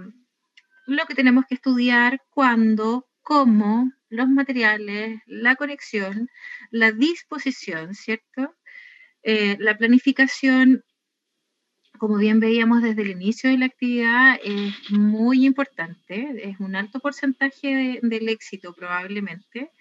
[0.88, 6.30] lo que tenemos que estudiar, cuándo, cómo los materiales, la conexión,
[6.72, 8.56] la disposición, ¿cierto?
[9.22, 10.84] Eh, la planificación,
[12.00, 17.00] como bien veíamos desde el inicio de la actividad, es muy importante, es un alto
[17.00, 19.72] porcentaje del éxito probablemente.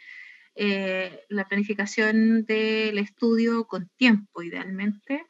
[0.55, 5.25] Eh, la planificación del estudio con tiempo, idealmente.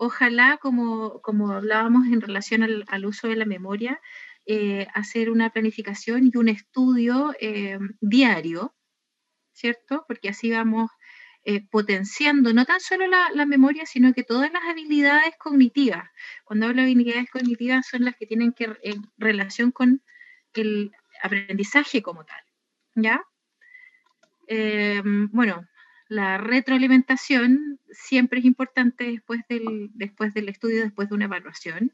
[0.00, 4.00] Ojalá, como, como hablábamos en relación al, uso de la memoria,
[4.46, 8.76] eh, hacer una planificación y un estudio eh, diario,
[9.52, 10.04] ¿cierto?
[10.06, 10.88] Porque así vamos
[11.44, 16.08] eh, potenciando no tan solo la, la, memoria, sino que todas las habilidades cognitivas.
[16.44, 20.00] Cuando hablo de habilidades cognitivas son las que tienen que en relación con
[20.54, 20.92] el
[21.22, 22.40] aprendizaje como tal,
[22.94, 23.24] ¿ya?
[25.32, 25.68] bueno,
[26.08, 31.92] la retroalimentación siempre es importante después del, después del estudio, después de una evaluación.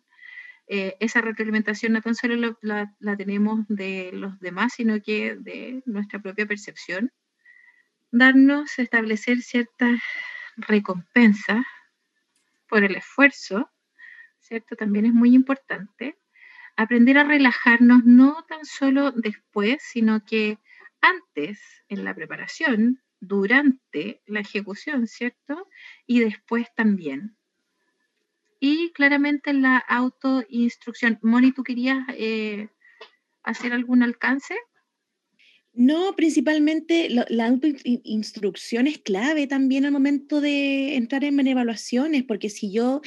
[0.66, 5.82] Eh, esa retroalimentación no tan solo la, la, tenemos de los demás, sino que de
[5.84, 7.12] nuestra propia percepción.
[8.12, 10.00] Darnos, establecer ciertas
[10.56, 11.66] recompensas
[12.68, 13.68] por el esfuerzo,
[14.38, 14.76] ¿cierto?
[14.76, 16.16] También es muy importante.
[16.76, 20.58] Aprender a relajarnos no tan solo después, sino que
[21.00, 25.68] antes, en la preparación, durante la ejecución, ¿cierto?
[26.06, 27.36] Y después también
[28.66, 31.18] y claramente la autoinstrucción.
[31.20, 32.70] Moni, ¿tú querías eh,
[33.42, 34.56] hacer algún alcance?
[35.76, 42.70] No, principalmente la autoinstrucción es clave también al momento de entrar en evaluaciones, porque si
[42.70, 43.00] yo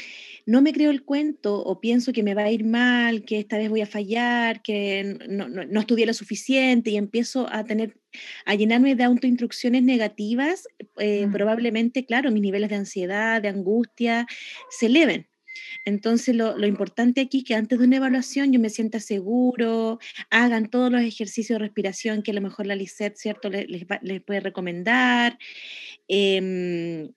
[0.46, 3.58] no me creo el cuento o pienso que me va a ir mal, que esta
[3.58, 7.98] vez voy a fallar, que no, no, estudié lo suficiente y empiezo a tener,
[8.46, 14.28] a llenarme de autoinstrucciones negativas, eh, probablemente, claro, mis niveles de ansiedad, de angustia
[14.70, 15.28] se eleven.
[15.88, 20.70] Entonces, lo, importante aquí es que antes de una evaluación yo me sienta seguro, hagan
[20.70, 23.86] todos los ejercicios de respiración que a lo mejor la LICET, ¿cierto?, les,
[24.26, 25.40] puede recomendar.
[26.10, 27.10] Em,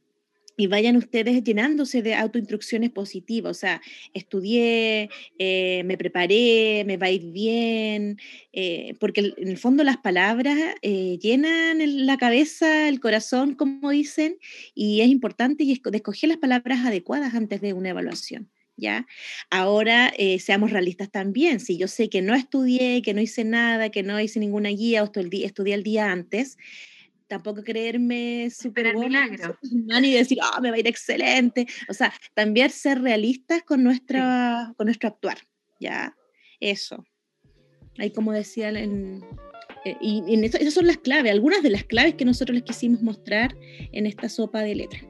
[0.57, 3.83] y vayan ustedes llenándose de autoinstrucciones positivas, o sea,
[4.15, 5.11] estudié,
[5.41, 8.19] eh, me preparé, me va a ir bien,
[8.53, 14.39] eh, porque en el fondo las palabras eh, llenan la cabeza, el corazón, como dicen,
[14.77, 18.49] y es importante y escoger las palabras adecuadas antes de una evaluación.
[18.81, 19.07] ¿Ya?
[19.51, 21.61] Ahora seamos realistas también.
[21.61, 25.03] Si yo sé que no estudié, que no hice nada, que no hice ninguna guía
[25.03, 26.57] o estudié el día antes,
[27.31, 31.67] tampoco creerme súper milagro y decir, ah, me va a ir excelente.
[31.89, 35.39] O sea, también ser realistas con, nuestra, con nuestro actuar,
[35.79, 36.17] ¿ya?
[36.59, 37.07] Eso.
[37.99, 39.23] Ahí como decía, en,
[39.85, 43.57] eh, y, esas son las claves, algunas de las claves que nosotros les quisimos mostrar
[43.93, 45.05] en esta sopa de letras.